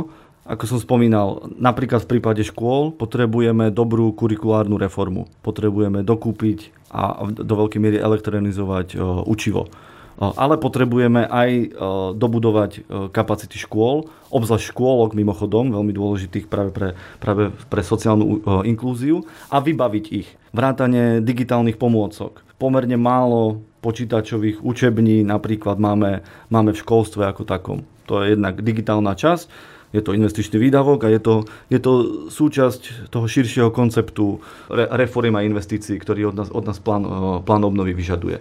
Ako 0.52 0.68
som 0.68 0.84
spomínal, 0.84 1.48
napríklad 1.56 2.04
v 2.04 2.20
prípade 2.20 2.44
škôl 2.44 2.92
potrebujeme 2.92 3.72
dobrú 3.72 4.12
kurikulárnu 4.12 4.76
reformu. 4.76 5.32
Potrebujeme 5.40 6.04
dokúpiť 6.04 6.92
a 6.92 7.24
do 7.24 7.56
veľkej 7.56 7.80
miery 7.80 7.98
elektronizovať 8.04 9.00
učivo. 9.24 9.72
Ale 10.20 10.60
potrebujeme 10.60 11.24
aj 11.24 11.72
dobudovať 12.20 12.84
kapacity 13.16 13.56
škôl, 13.56 14.12
obzvlášť 14.28 14.76
škôlok 14.76 15.16
mimochodom, 15.16 15.72
veľmi 15.72 15.96
dôležitých 15.96 16.52
práve 16.52 16.76
pre, 16.76 17.00
práve 17.24 17.56
pre 17.72 17.80
sociálnu 17.80 18.44
inklúziu 18.68 19.24
a 19.48 19.64
vybaviť 19.64 20.06
ich. 20.12 20.28
Vrátanie 20.52 21.24
digitálnych 21.24 21.80
pomôcok. 21.80 22.44
Pomerne 22.60 23.00
málo 23.00 23.64
počítačových 23.82 24.62
učební 24.62 25.24
napríklad 25.26 25.80
máme, 25.80 26.22
máme 26.52 26.76
v 26.76 26.82
školstve 26.84 27.24
ako 27.26 27.48
takom. 27.48 27.88
To 28.06 28.22
je 28.22 28.36
jednak 28.36 28.60
digitálna 28.62 29.16
časť 29.16 29.48
je 29.92 30.02
to 30.02 30.16
investičný 30.16 30.58
výdavok 30.60 31.04
a 31.04 31.10
je 31.12 31.20
to, 31.20 31.36
je 31.68 31.80
to 31.80 31.94
súčasť 32.32 33.12
toho 33.12 33.28
širšieho 33.28 33.70
konceptu 33.76 34.40
re, 34.72 34.88
reform 34.88 35.36
a 35.36 35.46
investícií, 35.46 36.00
ktorý 36.00 36.32
od 36.32 36.36
nás, 36.36 36.50
od 36.52 36.64
nás 36.64 36.80
plán, 36.80 37.04
eh, 37.04 37.12
plán 37.44 37.64
obnovy 37.68 37.92
vyžaduje. 37.92 38.40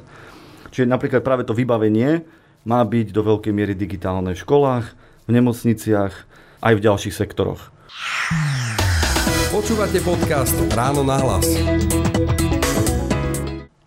Čiže 0.70 0.86
napríklad 0.86 1.26
práve 1.26 1.42
to 1.42 1.54
vybavenie 1.54 2.22
má 2.62 2.80
byť 2.86 3.10
do 3.10 3.22
veľkej 3.26 3.52
miery 3.54 3.74
digitálne 3.74 4.38
v 4.38 4.42
školách, 4.42 4.86
v 5.26 5.30
nemocniciach, 5.34 6.14
aj 6.60 6.72
v 6.76 6.84
ďalších 6.84 7.14
sektoroch. 7.14 7.72
Počúvate 9.50 9.98
podcast 10.06 10.54
Ráno 10.70 11.02
na 11.02 11.18
hlas. 11.18 11.46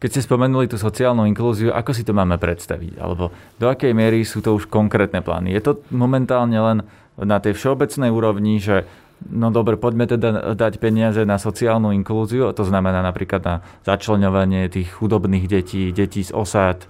Keď 0.04 0.10
ste 0.12 0.28
spomenuli 0.28 0.68
tú 0.68 0.76
sociálnu 0.76 1.24
inklúziu, 1.24 1.72
ako 1.72 1.96
si 1.96 2.04
to 2.04 2.12
máme 2.12 2.36
predstaviť? 2.36 3.00
Alebo 3.00 3.32
do 3.56 3.72
akej 3.72 3.96
miery 3.96 4.28
sú 4.28 4.44
to 4.44 4.52
už 4.52 4.68
konkrétne 4.68 5.24
plány? 5.24 5.56
Je 5.56 5.64
to 5.64 5.80
momentálne 5.96 6.60
len 6.60 6.84
na 7.18 7.38
tej 7.38 7.54
všeobecnej 7.54 8.10
úrovni, 8.10 8.58
že 8.58 8.90
no 9.30 9.54
dobre, 9.54 9.80
poďme 9.80 10.10
teda 10.10 10.56
dať 10.58 10.74
peniaze 10.82 11.22
na 11.24 11.40
sociálnu 11.40 11.94
inklúziu, 11.96 12.52
to 12.52 12.66
znamená 12.68 13.00
napríklad 13.06 13.42
na 13.44 13.56
začlenovanie 13.88 14.68
tých 14.68 14.92
chudobných 14.92 15.46
detí, 15.48 15.94
detí 15.96 16.26
z 16.26 16.34
osád, 16.34 16.90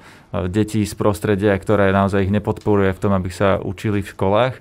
detí 0.50 0.82
z 0.88 0.94
prostredia, 0.98 1.54
ktoré 1.54 1.94
naozaj 1.94 2.26
ich 2.26 2.34
nepodporuje 2.34 2.96
v 2.96 3.02
tom, 3.02 3.12
aby 3.14 3.30
sa 3.30 3.62
učili 3.62 4.02
v 4.02 4.12
školách. 4.16 4.56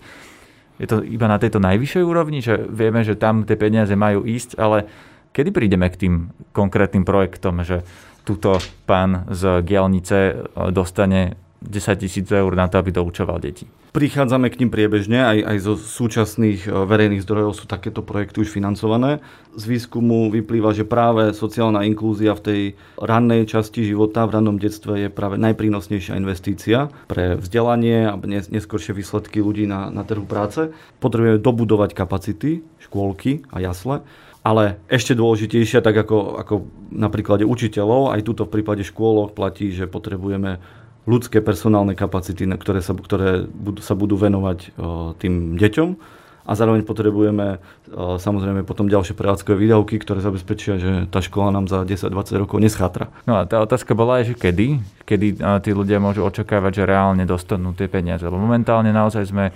Je 0.82 0.86
to 0.90 1.00
iba 1.04 1.30
na 1.30 1.38
tejto 1.38 1.62
najvyššej 1.62 2.04
úrovni, 2.04 2.42
že 2.42 2.58
vieme, 2.58 3.06
že 3.06 3.16
tam 3.16 3.46
tie 3.46 3.54
peniaze 3.54 3.94
majú 3.94 4.26
ísť, 4.26 4.58
ale 4.58 4.90
kedy 5.32 5.54
prídeme 5.54 5.86
k 5.88 6.00
tým 6.08 6.14
konkrétnym 6.52 7.06
projektom, 7.06 7.62
že 7.64 7.86
tuto 8.22 8.58
pán 8.86 9.26
z 9.30 9.62
Gielnice 9.66 10.18
e, 10.30 10.34
dostane 10.70 11.34
10 11.62 12.02
tisíc 12.02 12.26
eur 12.28 12.52
na 12.52 12.66
to, 12.66 12.78
aby 12.82 12.90
doučoval 12.90 13.38
deti. 13.38 13.70
Prichádzame 13.92 14.48
k 14.48 14.56
ním 14.64 14.72
priebežne, 14.72 15.20
aj, 15.20 15.38
aj 15.52 15.56
zo 15.60 15.74
súčasných 15.76 16.64
e, 16.64 16.68
verejných 16.72 17.28
zdrojov 17.28 17.52
sú 17.52 17.64
takéto 17.68 18.00
projekty 18.00 18.40
už 18.40 18.48
financované. 18.48 19.20
Z 19.52 19.68
výskumu 19.68 20.32
vyplýva, 20.32 20.72
že 20.72 20.88
práve 20.88 21.36
sociálna 21.36 21.84
inklúzia 21.84 22.32
v 22.32 22.40
tej 22.40 22.60
rannej 22.96 23.44
časti 23.44 23.84
života, 23.84 24.24
v 24.24 24.40
rannom 24.40 24.56
detstve 24.56 24.96
je 24.96 25.08
práve 25.12 25.36
najprínosnejšia 25.36 26.16
investícia 26.16 26.88
pre 27.04 27.36
vzdelanie 27.36 28.08
a 28.08 28.16
neskôršie 28.48 28.96
výsledky 28.96 29.44
ľudí 29.44 29.68
na, 29.68 29.92
na 29.92 30.08
trhu 30.08 30.24
práce. 30.24 30.72
Potrebujeme 30.96 31.36
dobudovať 31.36 31.92
kapacity, 31.92 32.64
škôlky 32.80 33.44
a 33.52 33.60
jasle 33.60 34.00
ale 34.42 34.82
ešte 34.90 35.14
dôležitejšia, 35.14 35.86
tak 35.86 36.02
ako, 36.02 36.42
ako 36.42 36.54
na 36.90 37.06
príklade 37.06 37.46
učiteľov, 37.46 38.10
aj 38.10 38.26
tuto 38.26 38.42
v 38.50 38.58
prípade 38.58 38.82
škôlok 38.82 39.38
platí, 39.38 39.70
že 39.70 39.86
potrebujeme 39.86 40.58
ľudské 41.02 41.42
personálne 41.42 41.98
kapacity, 41.98 42.46
ktoré 42.46 42.78
sa, 42.78 42.94
ktoré 42.94 43.46
budú, 43.50 43.80
sa 43.82 43.98
budú 43.98 44.14
venovať 44.14 44.70
tým 45.18 45.58
deťom 45.58 46.20
a 46.42 46.58
zároveň 46.58 46.82
potrebujeme 46.82 47.62
samozrejme 47.94 48.66
potom 48.66 48.90
ďalšie 48.90 49.14
prevádzkové 49.14 49.62
výdavky, 49.62 50.02
ktoré 50.02 50.18
zabezpečia, 50.18 50.74
že 50.78 50.90
tá 51.06 51.22
škola 51.22 51.54
nám 51.54 51.70
za 51.70 51.86
10-20 51.86 52.42
rokov 52.42 52.58
neschátra. 52.58 53.14
No 53.30 53.38
a 53.38 53.46
tá 53.46 53.62
otázka 53.62 53.94
bola 53.94 54.18
aj, 54.18 54.34
že 54.34 54.34
kedy? 54.34 54.82
Kedy 55.06 55.38
tí 55.38 55.70
ľudia 55.70 56.02
môžu 56.02 56.26
očakávať, 56.26 56.82
že 56.82 56.90
reálne 56.90 57.22
dostanú 57.26 57.74
tie 57.78 57.86
peniaze? 57.86 58.26
Lebo 58.26 58.42
momentálne 58.42 58.90
naozaj 58.90 59.30
sme 59.30 59.54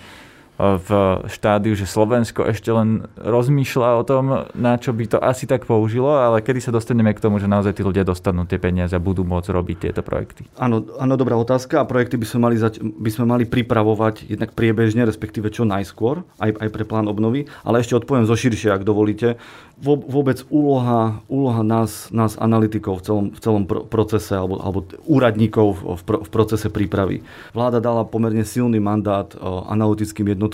v 0.57 0.89
štádiu, 1.29 1.77
že 1.77 1.85
Slovensko 1.85 2.49
ešte 2.49 2.73
len 2.73 3.05
rozmýšľa 3.21 3.91
o 4.01 4.03
tom, 4.09 4.25
na 4.57 4.81
čo 4.81 4.97
by 4.97 5.05
to 5.05 5.19
asi 5.21 5.45
tak 5.45 5.69
použilo, 5.69 6.17
ale 6.17 6.41
kedy 6.41 6.65
sa 6.65 6.73
dostaneme 6.73 7.13
k 7.13 7.21
tomu, 7.21 7.37
že 7.37 7.45
naozaj 7.45 7.77
tí 7.77 7.85
ľudia 7.85 8.09
dostanú 8.09 8.49
tie 8.49 8.57
peniaze 8.57 8.97
a 8.97 9.01
budú 9.01 9.21
môcť 9.21 9.53
robiť 9.53 9.77
tieto 9.77 10.01
projekty? 10.01 10.49
Áno, 10.57 10.81
áno 10.97 11.15
dobrá 11.21 11.37
otázka 11.37 11.85
a 11.85 11.89
projekty 11.89 12.17
by 12.17 12.27
sme 12.27 12.41
mali, 12.49 12.57
zač- 12.57 12.81
by 12.81 13.11
sme 13.13 13.29
mali 13.29 13.45
pripravovať 13.45 14.33
jednak 14.33 14.57
priebežne, 14.57 15.05
respektíve 15.05 15.53
čo 15.53 15.69
najskôr, 15.69 16.25
aj, 16.41 16.57
aj 16.57 16.69
pre 16.73 16.85
plán 16.89 17.05
obnovy, 17.05 17.45
ale 17.61 17.85
ešte 17.85 18.01
odpoviem 18.01 18.25
zo 18.25 18.35
širšie, 18.35 18.73
ak 18.73 18.89
dovolíte 18.89 19.37
vôbec 19.85 20.41
úloha, 20.49 21.21
úloha 21.29 21.61
nás, 21.61 22.09
nás 22.09 22.41
analytikov 22.41 23.01
v 23.01 23.03
celom, 23.05 23.27
v 23.29 23.41
celom 23.45 23.65
procese 23.69 24.33
alebo, 24.33 24.57
alebo 24.57 24.89
úradníkov 25.05 26.01
v, 26.01 26.03
pro, 26.03 26.19
v 26.25 26.31
procese 26.33 26.73
prípravy. 26.73 27.21
Vláda 27.53 27.77
dala 27.77 28.09
pomerne 28.09 28.41
silný 28.41 28.81
mandát 28.81 29.29
o, 29.37 29.69
analytickým 29.69 30.33
jednotkám 30.33 30.46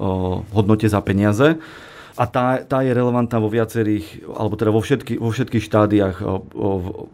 o 0.00 0.40
hodnote 0.56 0.88
za 0.88 1.04
peniaze 1.04 1.60
a 2.14 2.24
tá, 2.30 2.62
tá 2.62 2.86
je 2.86 2.94
relevantná 2.94 3.42
vo 3.42 3.50
viacerých, 3.50 4.22
alebo 4.30 4.54
teda 4.54 4.70
vo, 4.70 4.78
všetky, 4.78 5.18
vo 5.18 5.34
všetkých 5.34 5.66
štádiách 5.66 6.16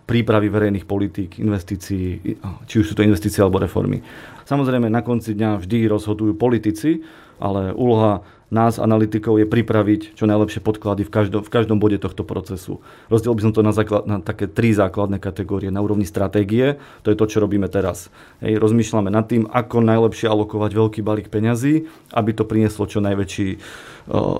prípravy 0.05 0.53
verejných 0.53 0.85
politík, 0.85 1.40
investícií, 1.40 2.37
či 2.69 2.75
už 2.77 2.85
sú 2.85 2.95
to 2.95 3.01
investície 3.01 3.40
alebo 3.40 3.64
reformy. 3.64 4.05
Samozrejme, 4.45 4.93
na 4.93 5.01
konci 5.01 5.33
dňa 5.33 5.57
vždy 5.57 5.88
rozhodujú 5.88 6.37
politici, 6.37 7.01
ale 7.40 7.73
úloha 7.73 8.21
nás, 8.51 8.83
analytikov, 8.83 9.39
je 9.39 9.47
pripraviť 9.47 10.19
čo 10.19 10.27
najlepšie 10.27 10.61
podklady 10.61 11.07
v 11.07 11.11
každom, 11.11 11.41
v 11.47 11.51
každom 11.51 11.79
bode 11.79 11.97
tohto 12.03 12.27
procesu. 12.27 12.83
Rozdiel 13.07 13.35
by 13.39 13.43
som 13.47 13.53
to 13.55 13.63
na, 13.63 13.73
základ, 13.73 14.05
na 14.11 14.19
také 14.19 14.51
tri 14.51 14.75
základné 14.75 15.23
kategórie. 15.23 15.71
Na 15.71 15.81
úrovni 15.81 16.05
stratégie, 16.05 16.83
to 17.07 17.15
je 17.15 17.17
to, 17.17 17.31
čo 17.31 17.39
robíme 17.39 17.71
teraz. 17.71 18.11
Hej, 18.43 18.59
rozmýšľame 18.59 19.09
nad 19.09 19.31
tým, 19.31 19.47
ako 19.47 19.87
najlepšie 19.87 20.27
alokovať 20.27 20.71
veľký 20.75 21.01
balík 21.01 21.31
peňazí, 21.31 21.87
aby 22.11 22.31
to 22.35 22.43
prinieslo 22.45 22.91
čo 22.91 22.99
najväčší 22.99 23.49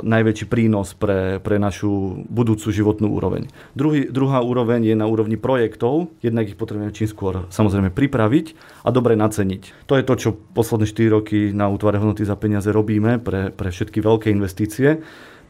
najväčší 0.03 0.47
prínos 0.51 0.97
pre, 0.99 1.39
pre 1.39 1.61
našu 1.61 2.25
budúcu 2.27 2.73
životnú 2.73 3.13
úroveň. 3.15 3.47
Druhý, 3.77 4.09
druhá 4.11 4.43
úroveň 4.43 4.83
je 4.91 4.97
na 4.99 5.07
úrovni 5.07 5.39
projektov, 5.39 6.11
jednak 6.25 6.51
ich 6.51 6.59
potrebujeme 6.59 6.95
čím 6.95 7.07
skôr 7.07 7.47
samozrejme 7.53 7.95
pripraviť 7.95 8.47
a 8.83 8.89
dobre 8.91 9.15
naceniť. 9.15 9.87
To 9.87 9.95
je 9.95 10.05
to, 10.07 10.15
čo 10.17 10.31
posledné 10.35 10.87
4 10.91 11.17
roky 11.17 11.39
na 11.55 11.71
útvare 11.71 12.01
hodnoty 12.01 12.27
za 12.27 12.35
peniaze 12.35 12.73
robíme 12.73 13.23
pre, 13.23 13.55
pre 13.55 13.69
všetky 13.71 14.00
veľké 14.01 14.33
investície. 14.33 15.01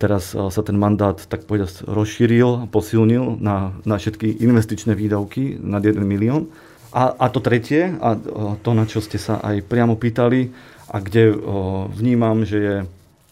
Teraz 0.00 0.32
sa 0.32 0.62
ten 0.64 0.80
mandát 0.80 1.16
tak 1.16 1.44
povedať 1.44 1.84
rozšíril 1.84 2.72
posilnil 2.72 3.36
na, 3.36 3.76
na 3.84 4.00
všetky 4.00 4.40
investičné 4.40 4.96
výdavky 4.96 5.60
nad 5.60 5.84
1 5.84 6.00
milión. 6.00 6.48
A, 6.90 7.14
a 7.14 7.26
to 7.30 7.38
tretie, 7.38 7.94
a 8.00 8.16
to, 8.64 8.70
na 8.74 8.88
čo 8.88 8.98
ste 8.98 9.20
sa 9.20 9.38
aj 9.44 9.62
priamo 9.68 9.94
pýtali, 9.94 10.50
a 10.90 10.96
kde 10.98 11.38
vnímam, 11.94 12.42
že 12.42 12.58
je 12.58 12.76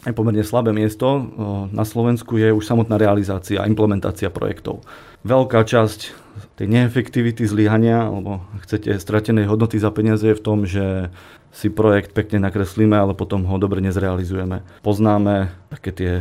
aj 0.06 0.14
pomerne 0.14 0.46
slabé 0.46 0.70
miesto 0.70 1.26
na 1.74 1.82
Slovensku 1.82 2.38
je 2.38 2.54
už 2.54 2.62
samotná 2.62 2.94
realizácia 3.00 3.58
a 3.62 3.66
implementácia 3.66 4.30
projektov. 4.30 4.87
Veľká 5.26 5.66
časť 5.66 6.14
tej 6.54 6.66
neefektivity 6.70 7.42
zlyhania, 7.42 8.06
alebo 8.06 8.46
chcete 8.62 8.94
stratenej 8.94 9.50
hodnoty 9.50 9.82
za 9.82 9.90
peniaze 9.90 10.22
je 10.22 10.38
v 10.38 10.44
tom, 10.44 10.62
že 10.62 11.11
si 11.50 11.66
projekt 11.66 12.14
pekne 12.14 12.46
nakreslíme, 12.46 12.94
ale 12.94 13.18
potom 13.18 13.42
ho 13.42 13.56
dobre 13.58 13.82
nezrealizujeme. 13.82 14.62
Poznáme 14.87 15.50
také 15.74 15.90
tie 15.90 16.12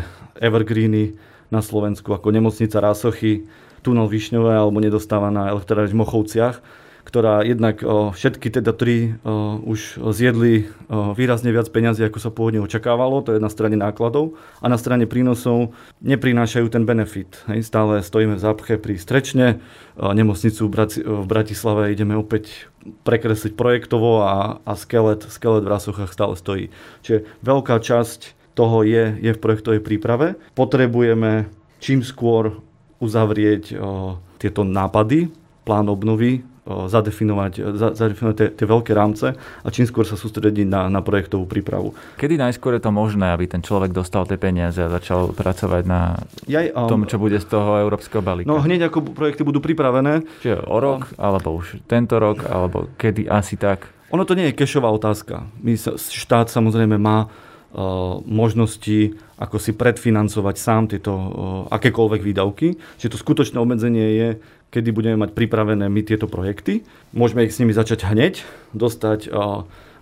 evergreeny 0.42 1.14
na 1.54 1.62
Slovensku 1.62 2.10
ako 2.18 2.34
nemocnica 2.34 2.82
Rásochy, 2.82 3.46
tunel 3.86 4.10
Višňové 4.10 4.58
alebo 4.58 4.82
nedostávaná 4.82 5.54
elektrárne 5.54 5.94
v 5.94 6.02
Mochovciach, 6.02 6.60
ktorá 7.08 7.48
jednak 7.48 7.80
všetky 7.88 8.52
teda 8.52 8.76
tri 8.76 9.16
už 9.64 10.04
zjedli 10.12 10.68
výrazne 10.92 11.56
viac 11.56 11.72
peňazí, 11.72 12.04
ako 12.04 12.20
sa 12.20 12.36
pôvodne 12.36 12.60
očakávalo, 12.60 13.24
to 13.24 13.32
je 13.32 13.40
na 13.40 13.48
strane 13.48 13.80
nákladov, 13.80 14.36
a 14.60 14.68
na 14.68 14.76
strane 14.76 15.08
prínosov 15.08 15.72
neprinášajú 16.04 16.68
ten 16.68 16.84
benefit. 16.84 17.40
Hej, 17.48 17.64
stále 17.64 18.04
stojíme 18.04 18.36
v 18.36 18.44
zápche 18.44 18.76
pri 18.76 19.00
strečne, 19.00 19.64
nemocnicu 19.96 20.68
v 20.68 21.26
Bratislave 21.26 21.96
ideme 21.96 22.20
opäť 22.20 22.68
prekresliť 23.08 23.56
projektovo 23.56 24.28
a, 24.28 24.60
a 24.68 24.74
skelet, 24.76 25.24
skelet 25.32 25.64
v 25.64 25.72
Rasochách 25.72 26.12
stále 26.12 26.36
stojí. 26.36 26.66
Čiže 27.08 27.24
veľká 27.40 27.80
časť 27.80 28.52
toho 28.58 28.82
je, 28.84 29.16
je 29.22 29.32
v 29.32 29.42
projektovej 29.42 29.82
príprave. 29.86 30.36
Potrebujeme 30.58 31.48
čím 31.78 32.02
skôr 32.02 32.58
uzavrieť 32.98 33.78
o, 33.78 34.18
tieto 34.42 34.66
nápady, 34.66 35.30
plán 35.62 35.86
obnovy, 35.94 36.42
zadefinovať, 36.68 37.54
za, 37.80 37.88
zadefinovať 37.96 38.36
tie, 38.36 38.48
tie 38.52 38.68
veľké 38.68 38.92
rámce 38.92 39.34
a 39.40 39.68
čím 39.72 39.88
skôr 39.88 40.04
sa 40.04 40.20
sústrediť 40.20 40.68
na, 40.68 40.92
na 40.92 41.00
projektovú 41.00 41.48
prípravu. 41.48 41.96
Kedy 42.20 42.36
najskôr 42.36 42.76
je 42.76 42.84
to 42.84 42.92
možné, 42.92 43.32
aby 43.32 43.48
ten 43.48 43.64
človek 43.64 43.96
dostal 43.96 44.28
tie 44.28 44.36
peniaze 44.36 44.78
a 44.78 44.92
začal 44.92 45.32
pracovať 45.32 45.84
na 45.88 46.20
Jaj, 46.46 46.76
um, 46.76 46.92
tom, 46.92 47.02
čo 47.08 47.18
bude 47.18 47.40
z 47.40 47.48
toho 47.48 47.80
európskeho 47.80 48.20
balíka? 48.20 48.52
No 48.52 48.60
hneď 48.60 48.92
ako 48.92 49.16
projekty 49.16 49.48
budú 49.48 49.64
pripravené. 49.64 50.28
Čiže 50.44 50.68
o 50.68 50.78
rok, 50.78 51.08
um, 51.16 51.24
alebo 51.24 51.56
už 51.56 51.80
tento 51.88 52.20
rok, 52.20 52.44
alebo 52.44 52.92
kedy 53.00 53.32
asi 53.32 53.56
tak? 53.56 53.88
Ono 54.12 54.24
to 54.28 54.36
nie 54.36 54.52
je 54.52 54.58
kešová 54.60 54.92
otázka. 54.92 55.48
My 55.64 55.76
sa, 55.80 55.96
štát 55.96 56.52
samozrejme 56.52 56.96
má 57.00 57.28
uh, 57.28 58.20
možnosti 58.24 59.16
ako 59.38 59.62
si 59.62 59.78
predfinancovať 59.78 60.56
sám 60.58 60.84
tieto 60.90 61.14
uh, 61.14 61.30
akékoľvek 61.70 62.22
výdavky. 62.26 62.74
Čiže 62.98 63.14
to 63.14 63.22
skutočné 63.22 63.58
obmedzenie 63.62 64.08
je 64.18 64.30
kedy 64.70 64.90
budeme 64.92 65.18
mať 65.24 65.32
pripravené 65.32 65.88
my 65.88 66.02
tieto 66.04 66.28
projekty. 66.28 66.84
Môžeme 67.16 67.48
ich 67.48 67.56
s 67.56 67.60
nimi 67.64 67.72
začať 67.72 68.08
hneď, 68.08 68.44
dostať, 68.76 69.32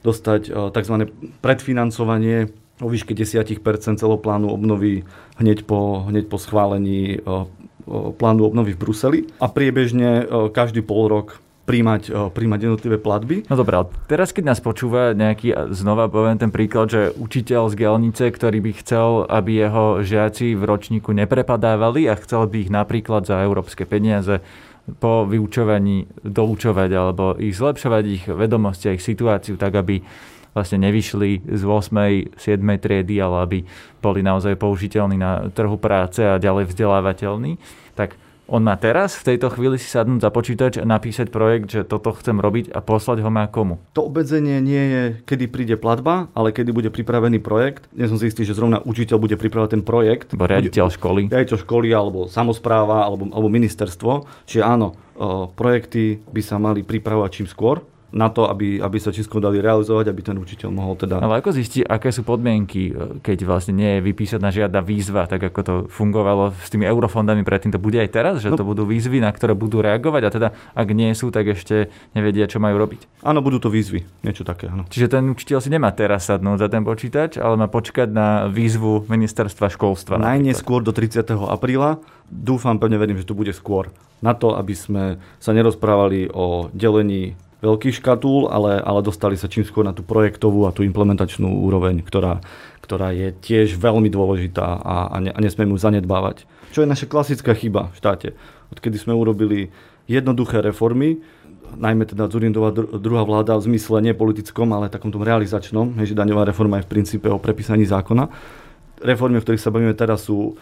dostať 0.02 0.42
tzv. 0.74 0.96
predfinancovanie 1.40 2.50
o 2.84 2.88
výške 2.92 3.16
10 3.16 3.46
celoplánu 3.96 4.52
obnovy 4.52 5.08
hneď 5.40 5.64
po, 5.64 6.04
hneď 6.10 6.28
po 6.28 6.36
schválení 6.36 7.24
plánu 8.18 8.42
obnovy 8.50 8.74
v 8.74 8.82
Bruseli 8.82 9.20
a 9.38 9.48
priebežne 9.48 10.26
každý 10.52 10.82
pol 10.82 11.08
rok 11.08 11.40
príjmať, 11.66 12.32
príjmať 12.32 12.60
jednotlivé 12.62 12.98
platby. 13.02 13.50
No 13.50 13.58
dobré, 13.58 13.82
teraz 14.06 14.30
keď 14.30 14.54
nás 14.54 14.62
počúva 14.62 15.18
nejaký, 15.18 15.74
znova 15.74 16.06
poviem 16.08 16.38
ten 16.38 16.54
príklad, 16.54 16.94
že 16.94 17.02
učiteľ 17.18 17.74
z 17.74 17.76
Gelnice, 17.82 18.26
ktorý 18.30 18.62
by 18.62 18.72
chcel, 18.86 19.26
aby 19.26 19.66
jeho 19.66 20.06
žiaci 20.06 20.54
v 20.54 20.64
ročníku 20.64 21.10
neprepadávali 21.12 22.06
a 22.06 22.16
chcel 22.22 22.46
by 22.46 22.70
ich 22.70 22.72
napríklad 22.72 23.26
za 23.26 23.42
európske 23.42 23.90
peniaze 23.90 24.46
po 25.02 25.26
vyučovaní 25.26 26.06
doučovať 26.22 26.90
alebo 26.94 27.34
ich 27.42 27.58
zlepšovať 27.58 28.04
ich 28.06 28.24
vedomosti 28.30 28.94
a 28.94 28.96
ich 28.96 29.02
situáciu 29.02 29.58
tak, 29.58 29.74
aby 29.74 30.06
vlastne 30.54 30.80
nevyšli 30.88 31.44
z 31.52 31.62
8. 31.68 32.38
7. 32.40 32.62
triedy, 32.80 33.20
ale 33.20 33.36
aby 33.44 33.60
boli 34.00 34.24
naozaj 34.24 34.56
použiteľní 34.56 35.20
na 35.20 35.52
trhu 35.52 35.76
práce 35.76 36.24
a 36.24 36.40
ďalej 36.40 36.72
vzdelávateľní, 36.72 37.60
tak 37.98 38.16
On 38.46 38.62
má 38.62 38.78
teraz 38.78 39.18
v 39.18 39.34
tejto 39.34 39.50
chvíli 39.50 39.82
si 39.82 39.90
sadnúť 39.90 40.22
za 40.22 40.30
počítač 40.30 40.78
a 40.78 40.86
napísať 40.86 41.34
projekt, 41.34 41.74
že 41.74 41.82
toto 41.82 42.14
chcem 42.14 42.38
robiť 42.38 42.70
a 42.70 42.80
poslať 42.86 43.26
ho 43.26 43.34
má 43.34 43.50
komu? 43.50 43.82
To 43.98 44.06
obmedzenie 44.06 44.62
nie 44.62 44.84
je, 44.86 45.04
kedy 45.26 45.50
príde 45.50 45.76
platba, 45.82 46.30
ale 46.38 46.54
kedy 46.54 46.70
bude 46.70 46.90
pripravený 46.94 47.42
projekt. 47.42 47.90
Nie 47.98 48.06
som 48.06 48.22
si 48.22 48.30
istý, 48.30 48.46
že 48.46 48.54
zrovna 48.54 48.86
učiteľ 48.86 49.18
bude 49.18 49.34
pripravovať 49.34 49.72
ten 49.74 49.82
projekt. 49.82 50.38
Bo 50.38 50.46
riaditeľ 50.46 50.94
školy. 50.94 51.34
Riaditeľ 51.34 51.58
školy 51.66 51.90
alebo 51.90 52.30
samozpráva 52.30 53.10
alebo, 53.10 53.34
alebo 53.34 53.50
ministerstvo. 53.50 54.30
Čiže 54.46 54.62
áno, 54.62 54.94
projekty 55.58 56.22
by 56.30 56.42
sa 56.46 56.62
mali 56.62 56.86
pripravovať 56.86 57.42
čím 57.42 57.50
skôr 57.50 57.82
na 58.16 58.32
to, 58.32 58.48
aby, 58.48 58.80
aby 58.80 58.96
sa 58.96 59.12
Česko 59.12 59.44
dali 59.44 59.60
realizovať, 59.60 60.08
aby 60.08 60.22
ten 60.24 60.40
učiteľ 60.40 60.72
mohol 60.72 60.96
teda... 60.96 61.20
Ale 61.20 61.44
ako 61.44 61.52
zistí, 61.52 61.84
aké 61.84 62.16
sú 62.16 62.24
podmienky, 62.24 62.96
keď 63.20 63.44
vlastne 63.44 63.76
nie 63.76 64.00
je 64.00 64.08
vypísaná 64.08 64.56
žiadna 64.56 64.80
výzva, 64.80 65.28
tak 65.28 65.52
ako 65.52 65.60
to 65.60 65.74
fungovalo 65.92 66.56
s 66.56 66.72
tými 66.72 66.88
eurofondami 66.88 67.44
predtým, 67.44 67.76
to 67.76 67.84
bude 67.84 68.00
aj 68.00 68.10
teraz, 68.16 68.40
že 68.40 68.48
no. 68.48 68.56
to 68.56 68.64
budú 68.64 68.88
výzvy, 68.88 69.20
na 69.20 69.36
ktoré 69.36 69.52
budú 69.52 69.84
reagovať 69.84 70.22
a 70.24 70.30
teda 70.32 70.48
ak 70.72 70.88
nie 70.96 71.12
sú, 71.12 71.28
tak 71.28 71.52
ešte 71.52 71.92
nevedia, 72.16 72.48
čo 72.48 72.64
majú 72.64 72.80
robiť. 72.80 73.20
Áno, 73.28 73.44
budú 73.44 73.60
to 73.60 73.68
výzvy, 73.68 74.08
niečo 74.24 74.48
také. 74.48 74.72
Áno. 74.72 74.88
Čiže 74.88 75.12
ten 75.12 75.28
učiteľ 75.28 75.60
si 75.60 75.68
nemá 75.68 75.92
teraz 75.92 76.32
sadnúť 76.32 76.64
za 76.64 76.68
ten 76.72 76.88
počítač, 76.88 77.36
ale 77.36 77.60
má 77.60 77.68
počkať 77.68 78.08
na 78.08 78.48
výzvu 78.48 79.12
ministerstva 79.12 79.68
školstva. 79.68 80.16
Najneskôr 80.24 80.80
do 80.80 80.96
30. 80.96 81.28
apríla. 81.52 82.00
Dúfam, 82.32 82.80
pevne 82.80 82.96
verím, 82.96 83.20
že 83.20 83.28
to 83.28 83.38
bude 83.38 83.52
skôr. 83.52 83.92
Na 84.24 84.34
to, 84.34 84.56
aby 84.58 84.74
sme 84.74 85.22
sa 85.38 85.52
nerozprávali 85.54 86.32
o 86.34 86.72
delení 86.74 87.38
veľký 87.66 87.90
škatúl, 87.98 88.46
ale, 88.54 88.78
ale 88.78 89.02
dostali 89.02 89.34
sa 89.34 89.50
čím 89.50 89.66
skôr 89.66 89.82
na 89.82 89.98
tú 89.98 90.06
projektovú 90.06 90.70
a 90.70 90.76
tú 90.76 90.86
implementačnú 90.86 91.66
úroveň, 91.66 92.06
ktorá, 92.06 92.46
ktorá 92.86 93.10
je 93.18 93.34
tiež 93.34 93.82
veľmi 93.82 94.14
dôležitá 94.14 94.62
a, 94.62 94.96
a, 95.10 95.18
ne, 95.18 95.34
a 95.34 95.40
nesmieme 95.42 95.74
ju 95.74 95.82
zanedbávať. 95.82 96.46
Čo 96.70 96.86
je 96.86 96.92
naša 96.92 97.10
klasická 97.10 97.58
chyba 97.58 97.90
v 97.90 97.98
štáte. 97.98 98.28
Odkedy 98.70 99.02
sme 99.02 99.18
urobili 99.18 99.74
jednoduché 100.06 100.62
reformy, 100.62 101.18
najmä 101.74 102.06
teda 102.06 102.30
Zurindová 102.30 102.70
druhá 103.02 103.26
vláda 103.26 103.58
v 103.58 103.74
zmysle 103.74 104.06
nepolitickom, 104.14 104.70
ale 104.70 104.94
takom 104.94 105.10
tom 105.10 105.26
realizačnom, 105.26 105.98
že 106.06 106.14
daňová 106.14 106.46
reforma 106.46 106.78
je 106.78 106.86
v 106.86 106.92
princípe 106.94 107.28
o 107.28 107.42
prepísaní 107.42 107.90
zákona. 107.90 108.30
Reformy, 109.02 109.42
o 109.42 109.44
ktorých 109.44 109.64
sa 109.64 109.74
bavíme 109.74 109.98
teraz, 109.98 110.30
sú 110.30 110.56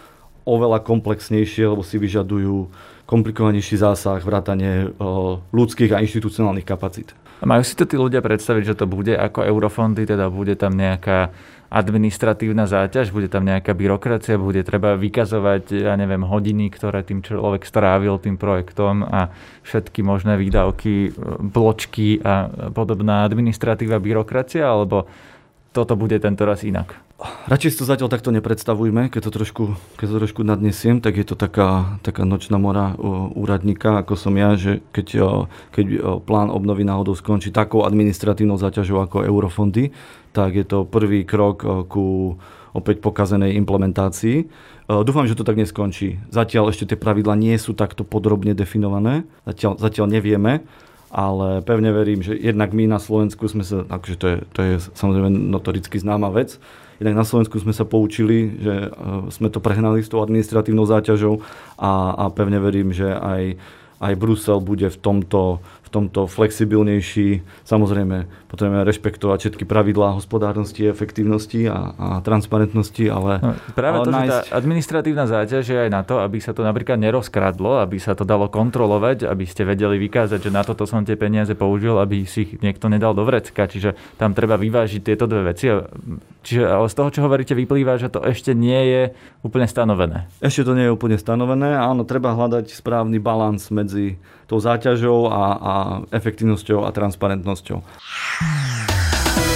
oveľa 0.44 0.84
komplexnejšie, 0.84 1.72
lebo 1.72 1.84
si 1.84 2.00
vyžadujú 2.00 2.72
komplikovanejší 3.04 3.80
zásah, 3.80 4.24
vrátanie 4.24 4.96
ľudských 5.52 5.92
a 5.92 6.02
inštitucionálnych 6.04 6.68
kapacít. 6.68 7.12
Majú 7.44 7.64
si 7.68 7.76
to 7.76 7.84
tí 7.84 8.00
ľudia 8.00 8.24
predstaviť, 8.24 8.64
že 8.72 8.80
to 8.80 8.86
bude 8.88 9.12
ako 9.12 9.44
eurofondy, 9.44 10.08
teda 10.08 10.32
bude 10.32 10.56
tam 10.56 10.80
nejaká 10.80 11.36
administratívna 11.74 12.70
záťaž, 12.70 13.10
bude 13.10 13.28
tam 13.28 13.50
nejaká 13.50 13.74
byrokracia, 13.74 14.38
bude 14.38 14.62
treba 14.62 14.94
vykazovať, 14.94 15.74
ja 15.74 15.98
neviem, 15.98 16.22
hodiny, 16.22 16.70
ktoré 16.70 17.02
tým 17.02 17.26
človek 17.26 17.66
strávil 17.66 18.22
tým 18.22 18.38
projektom 18.38 19.02
a 19.04 19.34
všetky 19.66 20.06
možné 20.06 20.38
výdavky, 20.38 21.18
bločky 21.42 22.22
a 22.22 22.48
podobná 22.72 23.26
administratíva, 23.26 23.98
byrokracia, 23.98 24.70
alebo 24.70 25.10
toto 25.74 25.98
bude 25.98 26.16
tento 26.22 26.46
raz 26.46 26.62
inak? 26.62 26.96
Radšej 27.50 27.72
si 27.72 27.80
to 27.80 27.88
zatiaľ 27.88 28.12
takto 28.12 28.36
nepredstavujme, 28.36 29.08
keď 29.08 29.22
to 29.26 29.32
trošku, 29.32 29.64
keď 29.96 30.08
to 30.12 30.18
trošku 30.28 30.42
nadnesiem, 30.44 31.00
tak 31.00 31.16
je 31.18 31.26
to 31.26 31.40
taká, 31.40 31.98
taká 32.04 32.28
nočná 32.28 32.60
mora 32.60 32.94
úradníka, 33.34 34.04
ako 34.04 34.14
som 34.14 34.36
ja, 34.36 34.60
že 34.60 34.84
keď, 34.92 35.08
keď 35.72 35.86
plán 36.28 36.52
obnovy 36.52 36.84
náhodou 36.84 37.16
skončí 37.16 37.50
takou 37.50 37.88
administratívnou 37.88 38.60
záťažou 38.60 39.02
ako 39.02 39.24
eurofondy, 39.24 39.96
tak 40.36 40.60
je 40.60 40.66
to 40.68 40.84
prvý 40.84 41.24
krok 41.24 41.64
ku 41.88 42.36
opäť 42.74 43.06
pokazenej 43.06 43.56
implementácii. 43.56 44.50
Dúfam, 44.90 45.30
že 45.30 45.38
to 45.38 45.48
tak 45.48 45.56
neskončí. 45.56 46.20
Zatiaľ 46.28 46.76
ešte 46.76 46.92
tie 46.92 46.98
pravidla 47.00 47.40
nie 47.40 47.56
sú 47.56 47.72
takto 47.72 48.04
podrobne 48.04 48.52
definované, 48.52 49.24
zatiaľ, 49.48 49.80
zatiaľ 49.80 50.12
nevieme, 50.12 50.66
ale 51.14 51.62
pevne 51.62 51.94
verím, 51.94 52.26
že 52.26 52.34
jednak 52.34 52.74
my 52.74 52.90
na 52.90 52.98
Slovensku 52.98 53.46
sme 53.46 53.62
sa, 53.62 53.86
akože 53.86 54.16
to 54.18 54.26
je, 54.26 54.38
to 54.50 54.60
je 54.66 54.74
samozrejme 54.98 55.30
notoricky 55.30 56.02
známa 56.02 56.34
vec, 56.34 56.58
jednak 56.98 57.22
na 57.22 57.26
Slovensku 57.28 57.62
sme 57.62 57.70
sa 57.70 57.86
poučili, 57.86 58.58
že 58.58 58.90
e, 58.90 59.30
sme 59.30 59.54
to 59.54 59.62
prehnali 59.62 60.02
s 60.02 60.10
tou 60.10 60.26
administratívnou 60.26 60.90
záťažou 60.90 61.46
a, 61.78 62.18
a 62.18 62.24
pevne 62.34 62.58
verím, 62.58 62.90
že 62.90 63.14
aj, 63.14 63.62
aj 64.04 64.14
Brusel 64.20 64.60
bude 64.60 64.92
v 64.92 64.98
tomto, 65.00 65.64
tomto 65.94 66.26
flexibilnejší. 66.26 67.46
Samozrejme, 67.70 68.50
potrebujeme 68.50 68.82
rešpektovať 68.82 69.38
všetky 69.46 69.64
pravidlá 69.70 70.18
hospodárnosti, 70.18 70.90
efektívnosti 70.90 71.70
a, 71.70 71.94
a 71.94 72.08
transparentnosti, 72.26 73.06
ale... 73.14 73.38
No, 73.38 73.54
práve 73.78 74.02
ale 74.02 74.06
to, 74.10 74.12
nájsť... 74.12 74.26
že 74.26 74.34
tá 74.34 74.58
administratívna 74.58 75.26
záťaž 75.30 75.64
je 75.70 75.78
aj 75.86 75.90
na 75.94 76.02
to, 76.02 76.18
aby 76.18 76.42
sa 76.42 76.58
to 76.58 76.66
napríklad 76.66 76.98
nerozkradlo, 76.98 77.78
aby 77.86 78.02
sa 78.02 78.18
to 78.18 78.26
dalo 78.26 78.50
kontrolovať, 78.50 79.30
aby 79.30 79.46
ste 79.46 79.70
vedeli 79.70 80.02
vykázať, 80.02 80.50
že 80.50 80.50
na 80.50 80.66
toto 80.66 80.90
som 80.90 81.06
tie 81.06 81.14
peniaze 81.14 81.54
použil, 81.54 82.02
aby 82.02 82.26
si 82.26 82.50
ich 82.50 82.58
niekto 82.66 82.90
nedal 82.90 83.14
do 83.14 83.22
vrecka. 83.22 83.70
Čiže 83.70 83.94
tam 84.18 84.34
treba 84.34 84.58
vyvážiť 84.58 85.02
tieto 85.06 85.30
dve 85.30 85.54
veci. 85.54 85.70
Čiže 86.42 86.64
ale 86.66 86.90
z 86.90 86.96
toho, 86.98 87.10
čo 87.14 87.22
hovoríte, 87.22 87.54
vyplýva, 87.54 88.02
že 88.02 88.10
to 88.10 88.26
ešte 88.26 88.58
nie 88.58 88.82
je 88.90 89.04
úplne 89.46 89.70
stanovené. 89.70 90.26
Ešte 90.42 90.66
to 90.66 90.74
nie 90.74 90.90
je 90.90 90.96
úplne 90.96 91.22
stanovené. 91.22 91.78
Áno, 91.78 92.02
treba 92.02 92.34
hľadať 92.34 92.74
správny 92.74 93.22
balans 93.22 93.70
medzi 93.70 93.93
tou 94.50 94.60
záťažou 94.60 95.30
a, 95.32 95.44
a 95.58 95.74
efektívnosťou 96.12 96.86
a 96.86 96.90
transparentnosťou. 96.92 97.80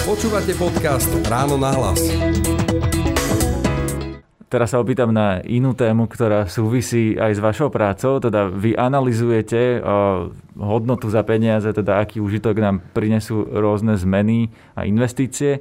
Počúvate 0.07 0.55
podcast 0.55 1.11
Ráno 1.27 1.59
na 1.59 1.75
hlas. 1.75 1.99
Teraz 4.47 4.71
sa 4.71 4.79
opýtam 4.79 5.11
na 5.11 5.43
inú 5.43 5.75
tému, 5.75 6.07
ktorá 6.07 6.47
súvisí 6.47 7.19
aj 7.19 7.35
s 7.35 7.43
vašou 7.43 7.67
prácou. 7.67 8.23
Teda 8.23 8.47
vy 8.47 8.79
analizujete 8.79 9.83
hodnotu 10.55 11.11
za 11.11 11.27
peniaze, 11.27 11.67
teda 11.67 11.99
aký 11.99 12.23
užitok 12.23 12.55
nám 12.63 12.79
prinesú 12.95 13.43
rôzne 13.43 13.99
zmeny 13.99 14.47
a 14.71 14.87
investície. 14.87 15.59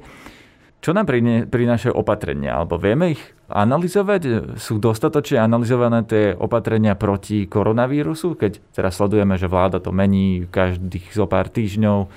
Čo 0.77 0.93
nám 0.93 1.09
prinášajú 1.49 1.93
opatrenia? 1.97 2.53
Alebo 2.53 2.77
vieme 2.77 3.17
ich 3.17 3.23
analyzovať? 3.49 4.55
Sú 4.61 4.77
dostatočne 4.77 5.41
analyzované 5.41 6.05
tie 6.05 6.37
opatrenia 6.37 6.93
proti 6.93 7.49
koronavírusu? 7.49 8.37
Keď 8.37 8.75
teraz 8.77 9.01
sledujeme, 9.01 9.35
že 9.41 9.49
vláda 9.49 9.81
to 9.81 9.89
mení 9.89 10.45
každých 10.47 11.11
zo 11.11 11.25
pár 11.25 11.49
týždňov. 11.49 12.07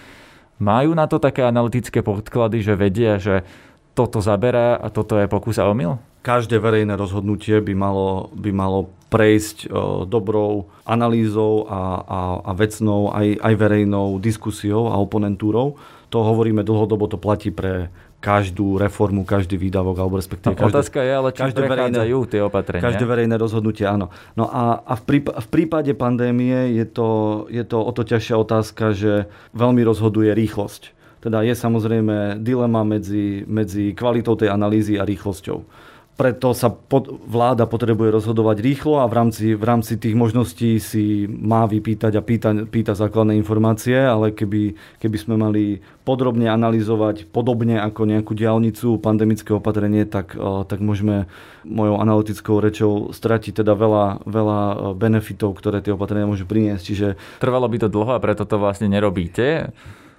Majú 0.61 0.91
na 0.93 1.09
to 1.09 1.17
také 1.17 1.41
analytické 1.41 2.05
podklady, 2.05 2.61
že 2.61 2.77
vedia, 2.77 3.17
že 3.17 3.49
toto 3.97 4.21
zaberá 4.21 4.77
a 4.77 4.93
toto 4.93 5.17
je 5.17 5.27
pokus 5.27 5.57
a 5.57 5.65
omyl? 5.67 5.97
Každé 6.21 6.61
verejné 6.61 7.01
rozhodnutie 7.01 7.65
by 7.65 7.73
malo, 7.73 8.29
by 8.37 8.53
malo 8.53 8.93
prejsť 9.09 9.67
o, 9.67 10.05
dobrou 10.05 10.69
analýzou 10.85 11.65
a, 11.65 12.05
a, 12.05 12.21
a 12.45 12.51
vecnou, 12.53 13.09
aj, 13.09 13.41
aj 13.41 13.55
verejnou 13.57 14.21
diskusiou 14.21 14.93
a 14.93 15.01
oponentúrou. 15.01 15.81
To 16.13 16.19
hovoríme 16.21 16.61
dlhodobo, 16.61 17.09
to 17.09 17.17
platí 17.17 17.49
pre 17.49 17.89
každú 18.21 18.77
reformu, 18.77 19.25
každý 19.25 19.57
výdavok, 19.57 19.97
alebo 19.97 20.21
respektíve 20.21 20.53
no, 20.53 20.61
každé, 20.61 20.77
Otázka 20.77 20.99
je, 21.01 21.13
ale 21.17 21.29
či 21.33 21.41
každé 21.41 21.61
verejné, 21.65 22.01
tie 22.29 22.41
opatrenia. 22.45 22.85
Každé 22.85 23.05
verejné 23.09 23.37
rozhodnutie, 23.41 23.89
áno. 23.89 24.13
No 24.37 24.53
a, 24.53 24.85
a 24.85 24.95
v, 25.01 25.03
prípade, 25.09 25.41
v 25.41 25.49
prípade 25.49 25.93
pandémie 25.97 26.77
je 26.77 26.85
to, 26.85 27.09
je 27.49 27.65
to 27.65 27.81
o 27.81 27.91
to 27.97 28.05
ťažšia 28.05 28.37
otázka, 28.37 28.93
že 28.93 29.13
veľmi 29.57 29.81
rozhoduje 29.81 30.37
rýchlosť. 30.37 30.93
Teda 31.25 31.41
je 31.45 31.57
samozrejme 31.57 32.41
dilema 32.45 32.85
medzi, 32.85 33.45
medzi 33.49 33.97
kvalitou 33.97 34.37
tej 34.37 34.53
analýzy 34.53 35.01
a 35.01 35.05
rýchlosťou 35.05 35.89
preto 36.21 36.53
sa 36.53 36.69
pod, 36.69 37.09
vláda 37.25 37.65
potrebuje 37.65 38.13
rozhodovať 38.13 38.61
rýchlo 38.61 39.01
a 39.01 39.09
v 39.09 39.17
rámci, 39.17 39.57
v 39.57 39.65
rámci 39.65 39.97
tých 39.97 40.13
možností 40.13 40.77
si 40.77 41.25
má 41.25 41.65
vypýtať 41.65 42.13
a 42.13 42.21
pýta, 42.21 42.53
pýta 42.69 42.93
základné 42.93 43.41
informácie, 43.41 43.97
ale 43.97 44.29
keby, 44.29 44.77
keby 45.01 45.17
sme 45.17 45.41
mali 45.41 45.81
podrobne 46.05 46.45
analyzovať 46.53 47.25
podobne 47.33 47.81
ako 47.81 48.05
nejakú 48.05 48.37
diálnicu, 48.37 49.01
pandemické 49.01 49.57
opatrenie, 49.57 50.05
tak, 50.05 50.37
tak 50.69 50.85
môžeme 50.85 51.25
mojou 51.65 51.97
analytickou 51.97 52.61
rečou 52.61 53.17
stratiť 53.17 53.65
teda 53.65 53.73
veľa, 53.73 54.29
veľa 54.29 54.59
benefitov, 55.01 55.57
ktoré 55.57 55.81
tie 55.81 55.97
opatrenia 55.97 56.29
môžu 56.29 56.45
priniesť. 56.45 56.85
Čiže... 56.85 57.09
Trvalo 57.41 57.65
by 57.65 57.81
to 57.81 57.89
dlho 57.89 58.13
a 58.13 58.21
preto 58.21 58.45
to 58.45 58.61
vlastne 58.61 58.93
nerobíte? 58.93 59.73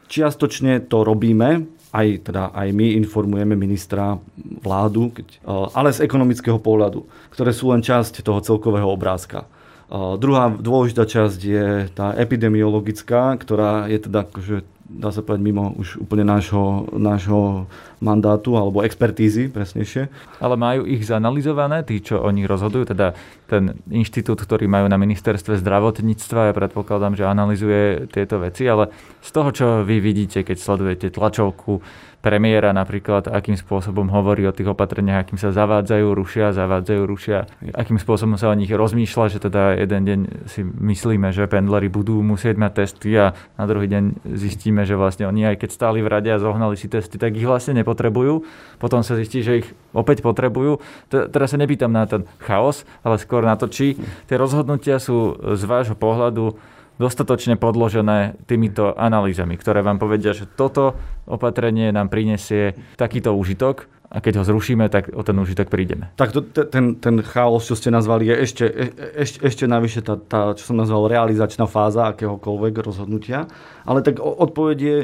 Čiastočne 0.09 0.81
to 0.89 1.05
robíme, 1.05 1.69
aj, 1.91 2.31
teda, 2.31 2.55
aj 2.55 2.71
my 2.71 2.95
informujeme 3.03 3.55
ministra 3.59 4.15
vládu, 4.63 5.11
keď, 5.11 5.27
eh, 5.27 5.67
ale 5.75 5.91
z 5.91 6.07
ekonomického 6.07 6.57
pohľadu, 6.57 7.03
ktoré 7.35 7.51
sú 7.51 7.75
len 7.75 7.83
časť 7.83 8.23
toho 8.23 8.39
celkového 8.39 8.87
obrázka. 8.87 9.43
Eh, 9.43 10.15
druhá 10.15 10.47
dôležitá 10.47 11.03
časť 11.03 11.39
je 11.43 11.67
tá 11.91 12.15
epidemiologická, 12.15 13.35
ktorá 13.35 13.91
je 13.91 13.99
teda 13.99 14.23
akože 14.23 14.63
dá 14.99 15.09
sa 15.15 15.23
povedať, 15.23 15.43
mimo 15.43 15.71
už 15.79 16.03
úplne 16.03 16.27
nášho, 16.27 16.91
nášho 16.91 17.71
mandátu 18.03 18.59
alebo 18.59 18.83
expertízy, 18.83 19.47
presnejšie. 19.47 20.11
Ale 20.43 20.59
majú 20.59 20.83
ich 20.83 21.07
zanalizované, 21.07 21.87
tí, 21.87 22.03
čo 22.03 22.19
o 22.19 22.29
nich 22.33 22.49
rozhodujú, 22.49 22.91
teda 22.91 23.15
ten 23.47 23.79
inštitút, 23.87 24.43
ktorý 24.43 24.67
majú 24.67 24.91
na 24.91 24.99
ministerstve 24.99 25.59
zdravotníctva, 25.59 26.51
ja 26.51 26.53
predpokladám, 26.55 27.15
že 27.15 27.23
analizuje 27.23 28.11
tieto 28.11 28.41
veci, 28.43 28.67
ale 28.67 28.91
z 29.23 29.29
toho, 29.31 29.49
čo 29.55 29.65
vy 29.87 30.03
vidíte, 30.03 30.43
keď 30.43 30.57
sledujete 30.59 31.07
tlačovku 31.13 31.79
premiéra 32.21 32.69
napríklad, 32.69 33.27
akým 33.27 33.57
spôsobom 33.57 34.05
hovorí 34.13 34.45
o 34.45 34.53
tých 34.53 34.69
opatreniach, 34.69 35.25
akým 35.25 35.41
sa 35.41 35.49
zavádzajú, 35.49 36.05
rušia, 36.13 36.53
zavádzajú, 36.53 37.01
rušia, 37.03 37.49
akým 37.73 37.97
spôsobom 37.97 38.37
sa 38.37 38.53
o 38.53 38.55
nich 38.55 38.69
rozmýšľa, 38.69 39.25
že 39.33 39.39
teda 39.41 39.81
jeden 39.81 40.01
deň 40.05 40.19
si 40.45 40.61
myslíme, 40.61 41.33
že 41.33 41.49
pendleri 41.49 41.89
budú 41.89 42.21
musieť 42.21 42.61
mať 42.61 42.71
testy 42.77 43.17
a 43.17 43.33
na 43.57 43.65
druhý 43.65 43.89
deň 43.89 44.21
zistíme, 44.37 44.85
že 44.85 44.93
vlastne 44.93 45.25
oni 45.25 45.49
aj 45.49 45.65
keď 45.65 45.69
stáli 45.73 46.05
v 46.05 46.07
rade 46.13 46.29
a 46.29 46.37
zohnali 46.37 46.77
si 46.77 46.85
testy, 46.85 47.17
tak 47.17 47.33
ich 47.33 47.49
vlastne 47.49 47.81
nepotrebujú. 47.81 48.45
Potom 48.77 49.01
sa 49.01 49.17
zistí, 49.17 49.41
že 49.41 49.65
ich 49.65 49.67
opäť 49.91 50.21
potrebujú. 50.21 50.77
Teraz 51.09 51.51
sa 51.51 51.57
nepýtam 51.57 51.89
na 51.89 52.05
ten 52.05 52.29
chaos, 52.37 52.85
ale 53.01 53.17
skôr 53.17 53.41
na 53.41 53.57
to, 53.57 53.65
či 53.65 53.97
tie 54.29 54.37
rozhodnutia 54.37 55.01
sú 55.01 55.41
z 55.57 55.63
vášho 55.65 55.97
pohľadu 55.97 56.55
dostatočne 57.01 57.57
podložené 57.57 58.37
týmito 58.45 58.93
analýzami, 58.93 59.57
ktoré 59.57 59.81
vám 59.81 59.97
povedia, 59.97 60.37
že 60.37 60.45
toto 60.45 60.93
opatrenie 61.25 61.89
nám 61.89 62.13
prinesie 62.13 62.77
takýto 62.95 63.33
užitok 63.33 63.89
a 64.11 64.19
keď 64.19 64.43
ho 64.43 64.47
zrušíme, 64.47 64.91
tak 64.91 65.15
o 65.15 65.23
ten 65.23 65.39
užitok 65.39 65.71
prídeme. 65.71 66.11
Tak 66.19 66.35
to, 66.35 66.43
ten, 66.43 66.99
ten 66.99 67.23
chaos, 67.23 67.63
čo 67.63 67.79
ste 67.79 67.95
nazvali, 67.95 68.27
je 68.27 68.35
ešte, 68.43 68.65
e, 68.67 68.87
ešte, 69.23 69.39
ešte 69.39 69.63
navyše 69.71 70.03
tá, 70.03 70.19
tá, 70.19 70.51
čo 70.51 70.71
som 70.71 70.75
nazval 70.75 71.07
realizačná 71.07 71.63
fáza 71.63 72.11
akéhokoľvek 72.11 72.73
rozhodnutia. 72.83 73.47
Ale 73.87 74.03
tak 74.03 74.19
odpoveď 74.19 74.77
je 74.83 74.97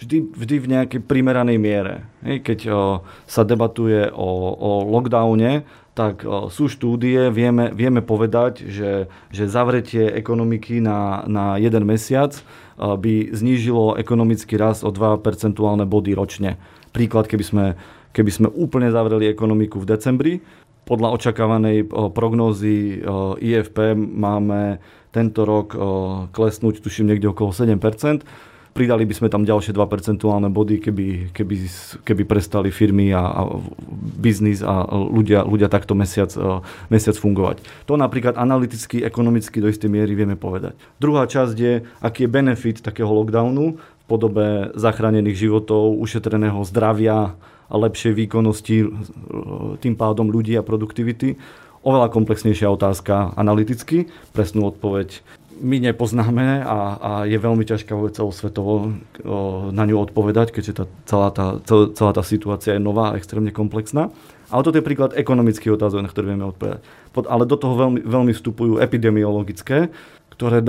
vždy, 0.00 0.18
vždy 0.32 0.56
v 0.56 0.70
nejakej 0.72 1.00
primeranej 1.04 1.60
miere. 1.60 2.08
Keď 2.24 2.58
o, 2.72 3.04
sa 3.28 3.44
debatuje 3.44 4.08
o, 4.08 4.28
o 4.56 4.70
lockdowne, 4.88 5.68
tak 5.96 6.28
sú 6.52 6.68
štúdie, 6.68 7.32
vieme, 7.32 7.72
vieme 7.72 8.04
povedať, 8.04 8.68
že, 8.68 9.08
že 9.32 9.48
zavretie 9.48 10.12
ekonomiky 10.12 10.84
na, 10.84 11.24
na 11.24 11.56
jeden 11.56 11.88
mesiac 11.88 12.36
by 12.76 13.32
znížilo 13.32 13.96
ekonomický 13.96 14.60
rast 14.60 14.84
o 14.84 14.92
2 14.92 15.24
percentuálne 15.24 15.88
body 15.88 16.12
ročne. 16.12 16.60
Príklad, 16.92 17.24
keby 17.32 17.44
sme, 17.44 17.64
keby 18.12 18.28
sme 18.28 18.48
úplne 18.52 18.92
zavreli 18.92 19.24
ekonomiku 19.32 19.80
v 19.80 19.88
decembri, 19.88 20.32
podľa 20.84 21.16
očakávanej 21.16 21.88
prognózy 22.14 23.00
IFP 23.40 23.96
máme 23.96 24.78
tento 25.10 25.48
rok 25.48 25.74
klesnúť, 26.30 26.84
tuším, 26.84 27.10
niekde 27.10 27.32
okolo 27.32 27.56
7 27.56 27.80
Pridali 28.76 29.08
by 29.08 29.14
sme 29.16 29.32
tam 29.32 29.48
ďalšie 29.48 29.72
2 29.72 29.80
percentuálne 29.88 30.52
body, 30.52 30.84
keby, 30.84 31.32
keby, 31.32 31.56
keby 32.04 32.22
prestali 32.28 32.68
firmy 32.68 33.08
a, 33.08 33.24
a 33.24 33.42
biznis 34.20 34.60
a 34.60 34.84
ľudia, 34.92 35.48
ľudia 35.48 35.72
takto 35.72 35.96
mesiac, 35.96 36.28
e, 36.36 36.60
mesiac 36.92 37.16
fungovať. 37.16 37.64
To 37.88 37.96
napríklad 37.96 38.36
analyticky, 38.36 39.00
ekonomicky 39.00 39.64
do 39.64 39.72
istej 39.72 39.88
miery 39.88 40.12
vieme 40.12 40.36
povedať. 40.36 40.76
Druhá 41.00 41.24
časť 41.24 41.56
je, 41.56 41.88
aký 42.04 42.28
je 42.28 42.34
benefit 42.36 42.84
takého 42.84 43.08
lockdownu 43.08 43.80
v 43.80 44.04
podobe 44.04 44.76
zachránených 44.76 45.48
životov, 45.48 45.96
ušetreného 45.96 46.60
zdravia 46.68 47.32
a 47.66 47.74
lepšej 47.80 48.12
výkonnosti, 48.12 48.76
e, 48.84 48.86
tým 49.80 49.96
pádom 49.96 50.28
ľudí 50.28 50.52
a 50.52 50.60
produktivity 50.60 51.40
oveľa 51.86 52.10
komplexnejšia 52.10 52.66
otázka 52.66 53.38
analyticky. 53.38 54.10
Presnú 54.34 54.74
odpoveď 54.74 55.22
my 55.60 55.76
nepoznáme 55.80 56.62
a, 56.62 56.78
a 56.96 57.10
je 57.24 57.38
veľmi 57.40 57.64
ťažké 57.64 57.96
vôbec 57.96 58.12
celosvetovo 58.12 58.96
na 59.72 59.84
ňu 59.88 59.96
odpovedať, 60.04 60.52
keďže 60.52 60.72
tá, 60.72 60.84
celá, 61.08 61.28
tá, 61.32 61.60
celá 61.66 62.12
tá 62.12 62.22
situácia 62.24 62.76
je 62.76 62.82
nová 62.82 63.12
a 63.12 63.16
extrémne 63.16 63.50
komplexná. 63.50 64.12
Ale 64.46 64.62
toto 64.62 64.78
je 64.78 64.86
príklad 64.86 65.16
ekonomických 65.18 65.74
otázok, 65.74 66.06
na 66.06 66.10
ktoré 66.12 66.30
vieme 66.30 66.46
odpovedať. 66.46 66.80
Ale 67.26 67.50
do 67.50 67.56
toho 67.58 67.74
veľmi, 67.74 68.00
veľmi 68.06 68.32
vstupujú 68.36 68.78
epidemiologické, 68.78 69.90
ktoré 70.36 70.60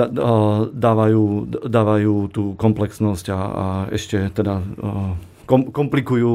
dávajú, 0.72 1.24
dávajú 1.68 2.16
tú 2.32 2.56
komplexnosť 2.56 3.26
a, 3.30 3.38
a 3.38 3.66
ešte 3.92 4.32
teda 4.32 4.64
kom, 5.46 5.70
komplikujú 5.70 6.32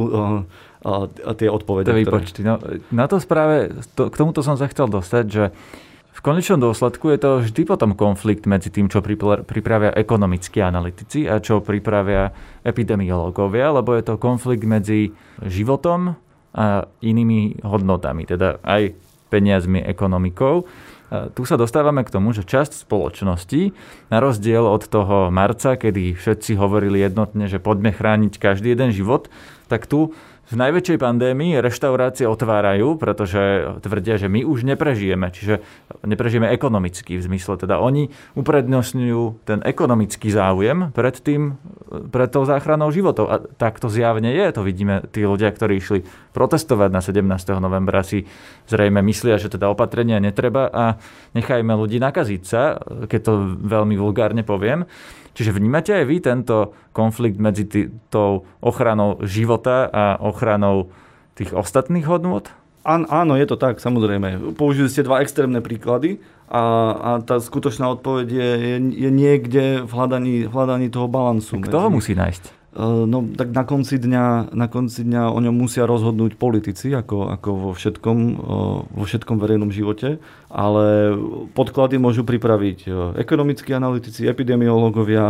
tie 1.41 1.49
odpovede. 1.49 1.91
Ktoré... 2.05 2.27
No, 2.45 2.61
na 2.93 3.07
to 3.09 3.17
správe, 3.19 3.73
to, 3.97 4.13
k 4.13 4.15
tomuto 4.21 4.45
som 4.45 4.61
sa 4.61 4.69
chcel 4.69 4.87
dostať, 4.87 5.25
že 5.27 5.45
v 5.51 5.92
konečnom 6.23 6.63
dôsledku 6.63 7.11
je 7.11 7.19
to 7.19 7.31
vždy 7.43 7.63
potom 7.67 7.99
konflikt 7.99 8.47
medzi 8.47 8.71
tým, 8.71 8.87
čo 8.87 9.03
pripravia 9.45 9.91
ekonomickí 9.91 10.63
analytici 10.63 11.27
a 11.27 11.43
čo 11.43 11.59
pripravia 11.59 12.31
epidemiológovia, 12.63 13.75
lebo 13.75 13.93
je 13.99 14.07
to 14.07 14.15
konflikt 14.23 14.63
medzi 14.63 15.11
životom 15.43 16.15
a 16.55 16.87
inými 17.03 17.67
hodnotami, 17.67 18.25
teda 18.25 18.63
aj 18.63 18.95
peniazmi, 19.29 19.83
ekonomikou. 19.83 20.65
Tu 21.13 21.45
sa 21.45 21.61
dostávame 21.61 22.09
k 22.09 22.13
tomu, 22.13 22.33
že 22.33 22.41
časť 22.41 22.89
spoločnosti, 22.89 23.77
na 24.09 24.17
rozdiel 24.17 24.65
od 24.65 24.89
toho 24.89 25.29
marca, 25.29 25.77
kedy 25.77 26.17
všetci 26.17 26.57
hovorili 26.57 27.05
jednotne, 27.05 27.53
že 27.53 27.61
poďme 27.61 27.93
chrániť 27.93 28.41
každý 28.41 28.73
jeden 28.73 28.97
život, 28.97 29.29
tak 29.69 29.85
tu 29.85 30.17
v 30.43 30.55
najväčšej 30.59 30.99
pandémii 30.99 31.63
reštaurácie 31.63 32.27
otvárajú, 32.27 32.99
pretože 32.99 33.73
tvrdia, 33.79 34.19
že 34.19 34.27
my 34.27 34.43
už 34.43 34.67
neprežijeme, 34.67 35.31
čiže 35.31 35.63
neprežijeme 36.03 36.51
ekonomicky 36.51 37.15
v 37.15 37.23
zmysle, 37.23 37.57
teda 37.63 37.79
oni 37.79 38.11
uprednostňujú 38.35 39.47
ten 39.47 39.63
ekonomický 39.63 40.35
záujem 40.35 40.91
pred 40.91 41.15
tým, 41.23 41.57
pred 42.11 42.29
tou 42.29 42.43
záchranou 42.43 42.91
životov. 42.91 43.31
A 43.31 43.39
tak 43.39 43.79
to 43.79 43.87
zjavne 43.87 44.35
je, 44.35 44.47
to 44.51 44.67
vidíme, 44.67 45.07
tí 45.15 45.23
ľudia, 45.23 45.55
ktorí 45.55 45.79
išli 45.79 46.03
protestovať 46.35 46.91
na 46.91 47.01
17. 47.01 47.23
novembra 47.63 48.03
si 48.03 48.27
zrejme 48.67 48.99
myslia, 48.99 49.39
že 49.39 49.47
teda 49.47 49.71
opatrenia 49.71 50.19
netreba 50.19 50.67
a 50.69 50.85
nechajme 51.39 51.71
ľudí 51.71 52.03
nakaziť 52.03 52.43
sa, 52.43 52.83
keď 53.07 53.21
to 53.23 53.33
veľmi 53.63 53.95
vulgárne 53.95 54.43
poviem. 54.43 54.91
Čiže 55.33 55.57
vnímate 55.57 55.97
aj 55.97 56.05
vy 56.05 56.17
tento 56.21 56.77
konflikt 56.93 57.41
medzi 57.41 57.65
tý, 57.65 57.89
tou 58.13 58.45
ochranou 58.61 59.21
života 59.25 59.89
a 59.89 60.05
ochranou 60.21 60.93
tých 61.35 61.57
ostatných 61.57 62.05
hodnôt? 62.05 62.45
Án, 62.83 63.07
áno, 63.09 63.39
je 63.39 63.47
to 63.47 63.57
tak, 63.57 63.79
samozrejme. 63.79 64.59
Použili 64.59 64.91
ste 64.91 65.07
dva 65.07 65.23
extrémne 65.23 65.63
príklady 65.63 66.19
a, 66.51 66.63
a 66.93 67.11
tá 67.23 67.39
skutočná 67.39 67.87
odpoveď 67.95 68.27
je, 68.29 68.51
je, 68.59 68.77
je 69.07 69.11
niekde 69.11 69.65
v 69.87 69.91
hľadaní, 69.91 70.51
v 70.51 70.53
hľadaní 70.53 70.91
toho 70.91 71.07
balansu. 71.07 71.63
Kto 71.63 71.79
ho 71.79 71.89
musí 71.89 72.13
nájsť? 72.19 72.62
Eh, 72.73 73.05
no 73.05 73.29
tak 73.37 73.53
na 73.53 73.69
konci 73.69 74.01
dňa, 74.01 74.57
na 74.57 74.65
konci 74.65 75.05
dňa 75.05 75.29
o 75.29 75.39
ňom 75.45 75.53
musia 75.53 75.85
rozhodnúť 75.85 76.41
politici, 76.41 76.89
ako, 76.97 77.29
ako 77.29 77.51
vo, 77.53 77.71
všetkom, 77.77 78.19
eh, 78.33 78.77
vo 78.89 79.05
všetkom 79.05 79.37
verejnom 79.37 79.69
živote, 79.69 80.17
ale 80.49 81.13
podklady 81.53 82.01
môžu 82.01 82.25
pripraviť 82.25 82.79
eh, 82.89 82.93
ekonomickí 83.21 83.77
analytici, 83.77 84.25
epidemiológovia. 84.25 85.21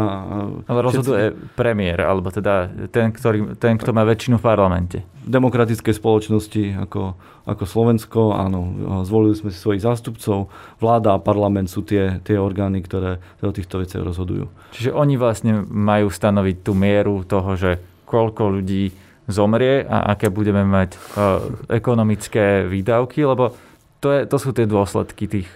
Ale 0.71 0.87
rozhoduje 0.87 1.35
všetci... 1.35 1.59
premiér, 1.59 2.07
alebo 2.07 2.31
teda 2.31 2.71
ten, 2.95 3.11
ktorý, 3.11 3.59
ten, 3.59 3.75
kto 3.75 3.91
má 3.91 4.07
väčšinu 4.07 4.39
v 4.39 4.45
parlamente. 4.47 4.99
V 5.23 5.31
demokratickej 5.31 5.95
spoločnosti 5.95 6.83
ako, 6.83 7.15
ako 7.47 7.65
Slovensko, 7.65 8.35
áno, 8.35 8.61
zvolili 9.07 9.39
sme 9.39 9.55
si 9.55 9.59
svojich 9.59 9.87
zástupcov, 9.87 10.51
vláda 10.83 11.15
a 11.15 11.23
parlament 11.23 11.71
sú 11.71 11.87
tie, 11.87 12.19
tie 12.27 12.43
orgány, 12.43 12.83
ktoré 12.83 13.23
o 13.39 13.55
týchto 13.55 13.79
veciach 13.79 14.03
rozhodujú. 14.03 14.51
Čiže 14.75 14.91
oni 14.91 15.15
vlastne 15.15 15.63
majú 15.63 16.11
stanoviť 16.11 16.57
tú 16.67 16.75
mieru 16.75 17.23
toho, 17.23 17.55
že 17.55 17.79
koľko 18.03 18.61
ľudí 18.61 18.91
zomrie 19.31 19.87
a 19.87 20.13
aké 20.13 20.29
budeme 20.29 20.67
mať 20.67 20.99
uh, 20.99 21.39
ekonomické 21.71 22.67
výdavky, 22.67 23.23
lebo 23.23 23.55
to, 24.03 24.11
je, 24.11 24.21
to 24.27 24.37
sú 24.43 24.51
tie 24.51 24.67
dôsledky 24.67 25.31
tých, 25.31 25.47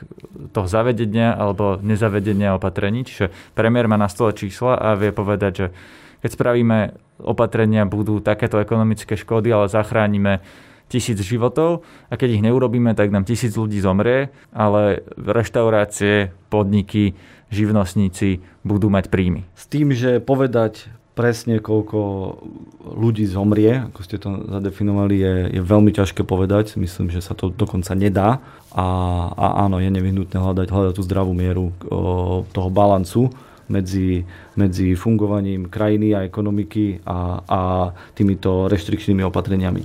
toho 0.54 0.70
zavedenia 0.70 1.34
alebo 1.34 1.82
nezavedenia 1.82 2.54
opatrení. 2.54 3.02
Čiže 3.02 3.34
premiér 3.58 3.90
má 3.90 3.98
na 3.98 4.06
stole 4.06 4.30
čísla 4.38 4.78
a 4.78 4.94
vie 4.94 5.10
povedať, 5.10 5.52
že 5.58 5.66
keď 6.22 6.30
spravíme 6.30 6.78
opatrenia, 7.20 7.88
budú 7.88 8.20
takéto 8.20 8.60
ekonomické 8.60 9.16
škody, 9.16 9.52
ale 9.52 9.72
zachránime 9.72 10.44
tisíc 10.86 11.18
životov 11.18 11.82
a 12.06 12.14
keď 12.14 12.38
ich 12.38 12.44
neurobíme, 12.46 12.94
tak 12.94 13.10
nám 13.10 13.26
tisíc 13.26 13.58
ľudí 13.58 13.82
zomrie, 13.82 14.30
ale 14.54 15.02
reštaurácie, 15.18 16.30
podniky, 16.46 17.18
živnostníci 17.50 18.42
budú 18.62 18.90
mať 18.90 19.10
príjmy. 19.10 19.46
S 19.58 19.66
tým, 19.66 19.90
že 19.90 20.22
povedať 20.22 20.90
presne 21.16 21.64
koľko 21.64 21.98
ľudí 22.84 23.24
zomrie, 23.24 23.88
ako 23.88 24.00
ste 24.04 24.20
to 24.20 24.28
zadefinovali, 24.52 25.16
je, 25.16 25.34
je 25.58 25.62
veľmi 25.64 25.88
ťažké 25.88 26.28
povedať. 26.28 26.76
Myslím, 26.76 27.08
že 27.08 27.24
sa 27.24 27.32
to 27.32 27.48
dokonca 27.48 27.96
nedá. 27.96 28.44
A, 28.76 28.86
a 29.32 29.46
áno, 29.64 29.80
je 29.80 29.88
nevyhnutné 29.88 30.36
hľadať, 30.36 30.68
hľadať 30.68 30.92
tú 30.92 31.02
zdravú 31.02 31.32
mieru 31.32 31.72
o, 31.88 32.44
toho 32.52 32.68
balancu 32.68 33.32
medzi, 33.68 34.24
medzi 34.54 34.94
fungovaním 34.94 35.66
krajiny 35.70 36.14
a 36.14 36.24
ekonomiky 36.26 37.02
a, 37.06 37.42
a 37.46 37.60
týmito 38.14 38.70
reštrikčnými 38.70 39.22
opatreniami. 39.26 39.82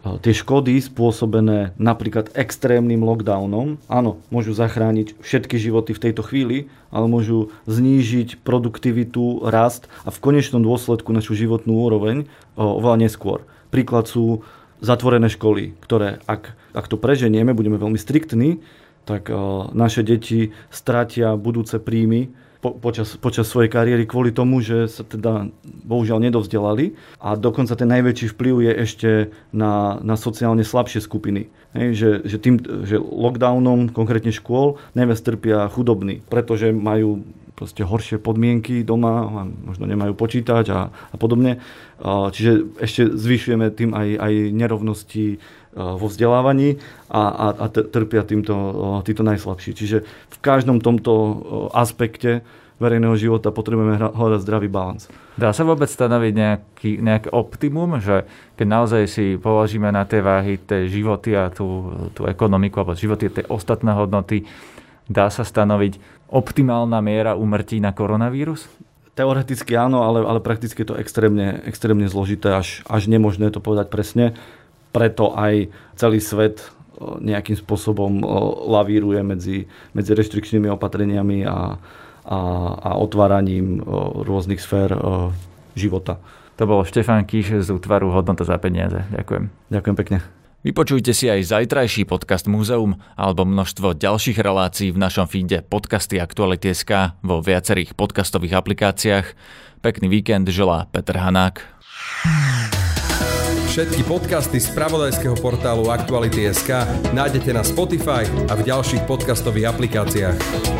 Eh, 0.00 0.16
tie 0.24 0.32
škody 0.32 0.80
spôsobené 0.80 1.76
napríklad 1.76 2.32
extrémnym 2.32 3.04
lockdownom, 3.04 3.76
áno, 3.84 4.16
môžu 4.32 4.56
zachrániť 4.56 5.20
všetky 5.20 5.60
životy 5.60 5.92
v 5.92 6.02
tejto 6.08 6.24
chvíli, 6.24 6.72
ale 6.88 7.04
môžu 7.04 7.52
znížiť 7.68 8.40
produktivitu, 8.40 9.44
rast 9.44 9.92
a 10.00 10.08
v 10.08 10.22
konečnom 10.24 10.64
dôsledku 10.64 11.12
našu 11.12 11.36
životnú 11.36 11.84
úroveň 11.84 12.24
eh, 12.24 12.28
oveľa 12.56 12.96
neskôr. 12.96 13.44
Príklad 13.68 14.08
sú 14.08 14.40
zatvorené 14.80 15.28
školy, 15.28 15.76
ktoré 15.84 16.24
ak, 16.24 16.56
ak 16.72 16.88
to 16.88 16.96
preženieme, 16.96 17.52
budeme 17.52 17.76
veľmi 17.76 18.00
striktní, 18.00 18.64
tak 19.04 19.32
naše 19.76 20.04
deti 20.04 20.56
stratia 20.72 21.36
budúce 21.36 21.76
príjmy 21.80 22.32
po, 22.60 22.76
počas, 22.76 23.16
počas 23.16 23.48
svojej 23.48 23.72
kariéry 23.72 24.04
kvôli 24.04 24.30
tomu, 24.30 24.60
že 24.60 24.86
sa 24.86 25.00
teda 25.00 25.48
bohužiaľ 25.64 26.20
nedovzdelali 26.28 26.92
a 27.16 27.34
dokonca 27.34 27.72
ten 27.72 27.88
najväčší 27.88 28.36
vplyv 28.36 28.54
je 28.68 28.72
ešte 28.84 29.10
na, 29.50 29.96
na 30.04 30.14
sociálne 30.14 30.62
slabšie 30.62 31.00
skupiny. 31.00 31.48
Hej, 31.72 31.88
že, 31.96 32.10
že, 32.26 32.36
tým, 32.42 32.60
že 32.84 32.98
lockdownom, 32.98 33.94
konkrétne 33.94 34.34
škôl, 34.34 34.76
najviac 34.92 35.20
trpia 35.22 35.70
chudobní, 35.70 36.20
pretože 36.26 36.74
majú 36.74 37.22
proste 37.60 37.84
horšie 37.84 38.16
podmienky 38.16 38.80
doma, 38.80 39.44
možno 39.68 39.84
nemajú 39.84 40.16
počítať 40.16 40.64
a, 40.72 40.88
a 40.88 41.16
podobne. 41.20 41.60
Čiže 42.00 42.80
ešte 42.80 43.12
zvyšujeme 43.12 43.68
tým 43.68 43.92
aj, 43.92 44.08
aj 44.16 44.32
nerovnosti 44.56 45.36
vo 45.76 46.08
vzdelávaní 46.08 46.80
a, 47.12 47.22
a, 47.28 47.46
a 47.52 47.66
trpia 47.68 48.24
týmto 48.24 48.56
títo 49.04 49.20
najslabší. 49.20 49.76
Čiže 49.76 50.02
v 50.08 50.36
každom 50.40 50.80
tomto 50.80 51.12
aspekte 51.76 52.40
verejného 52.80 53.12
života 53.20 53.52
potrebujeme 53.52 54.00
hľadať 54.00 54.40
zdravý 54.40 54.72
balans. 54.72 55.04
Dá 55.36 55.52
sa 55.52 55.68
vôbec 55.68 55.92
stanoviť 55.92 56.32
nejaký, 56.32 56.90
nejaký 57.04 57.28
optimum, 57.28 58.00
že 58.00 58.24
keď 58.56 58.66
naozaj 58.66 59.02
si 59.04 59.24
položíme 59.36 59.92
na 59.92 60.08
tie 60.08 60.24
váhy 60.24 60.56
tie 60.56 60.88
životy 60.88 61.36
a 61.36 61.52
tú, 61.52 61.92
tú 62.16 62.24
ekonomiku 62.24 62.80
alebo 62.80 62.96
životy 62.96 63.28
tie 63.28 63.44
ostatné 63.52 63.92
hodnoty, 63.92 64.48
dá 65.12 65.28
sa 65.28 65.44
stanoviť 65.44 66.19
optimálna 66.30 67.02
miera 67.02 67.34
umrtí 67.34 67.82
na 67.82 67.90
koronavírus? 67.90 68.70
Teoreticky 69.18 69.74
áno, 69.74 70.06
ale, 70.06 70.22
ale 70.22 70.40
prakticky 70.40 70.86
je 70.86 70.94
to 70.94 70.96
extrémne, 70.96 71.60
extrémne 71.66 72.06
zložité, 72.06 72.54
až, 72.54 72.86
až 72.86 73.10
nemožné 73.10 73.50
to 73.50 73.58
povedať 73.58 73.90
presne. 73.90 74.38
Preto 74.94 75.34
aj 75.34 75.68
celý 75.98 76.22
svet 76.22 76.70
nejakým 77.00 77.56
spôsobom 77.56 78.22
lavíruje 78.70 79.20
medzi, 79.24 79.58
medzi 79.96 80.12
reštrikčnými 80.12 80.68
opatreniami 80.72 81.48
a, 81.48 81.76
a, 82.24 82.38
a 82.76 82.90
otváraním 83.00 83.80
rôznych 84.24 84.60
sfér 84.60 84.92
života. 85.72 86.20
To 86.60 86.68
bol 86.68 86.84
Štefán 86.84 87.24
Kíš 87.24 87.64
z 87.64 87.68
útvaru 87.72 88.12
Hodnota 88.12 88.44
za 88.44 88.60
peniaze. 88.60 89.00
Ďakujem. 89.08 89.48
Ďakujem 89.72 89.96
pekne. 89.96 90.39
Vypočujte 90.60 91.16
si 91.16 91.24
aj 91.24 91.56
zajtrajší 91.56 92.04
podcast 92.04 92.44
Múzeum 92.44 93.00
alebo 93.16 93.48
množstvo 93.48 93.96
ďalších 93.96 94.36
relácií 94.44 94.92
v 94.92 95.00
našom 95.00 95.24
feede 95.24 95.64
podcasty 95.64 96.20
Aktuality.sk 96.20 97.16
vo 97.24 97.40
viacerých 97.40 97.96
podcastových 97.96 98.60
aplikáciách. 98.60 99.26
Pekný 99.80 100.12
víkend 100.12 100.52
želá 100.52 100.84
Peter 100.92 101.16
Hanák. 101.16 101.64
Všetky 103.72 104.04
podcasty 104.04 104.60
z 104.60 104.68
pravodajského 104.76 105.40
portálu 105.40 105.88
Aktuality.sk 105.88 106.84
nájdete 107.16 107.56
na 107.56 107.64
Spotify 107.64 108.28
a 108.52 108.52
v 108.52 108.68
ďalších 108.68 109.08
podcastových 109.08 109.72
aplikáciách. 109.72 110.79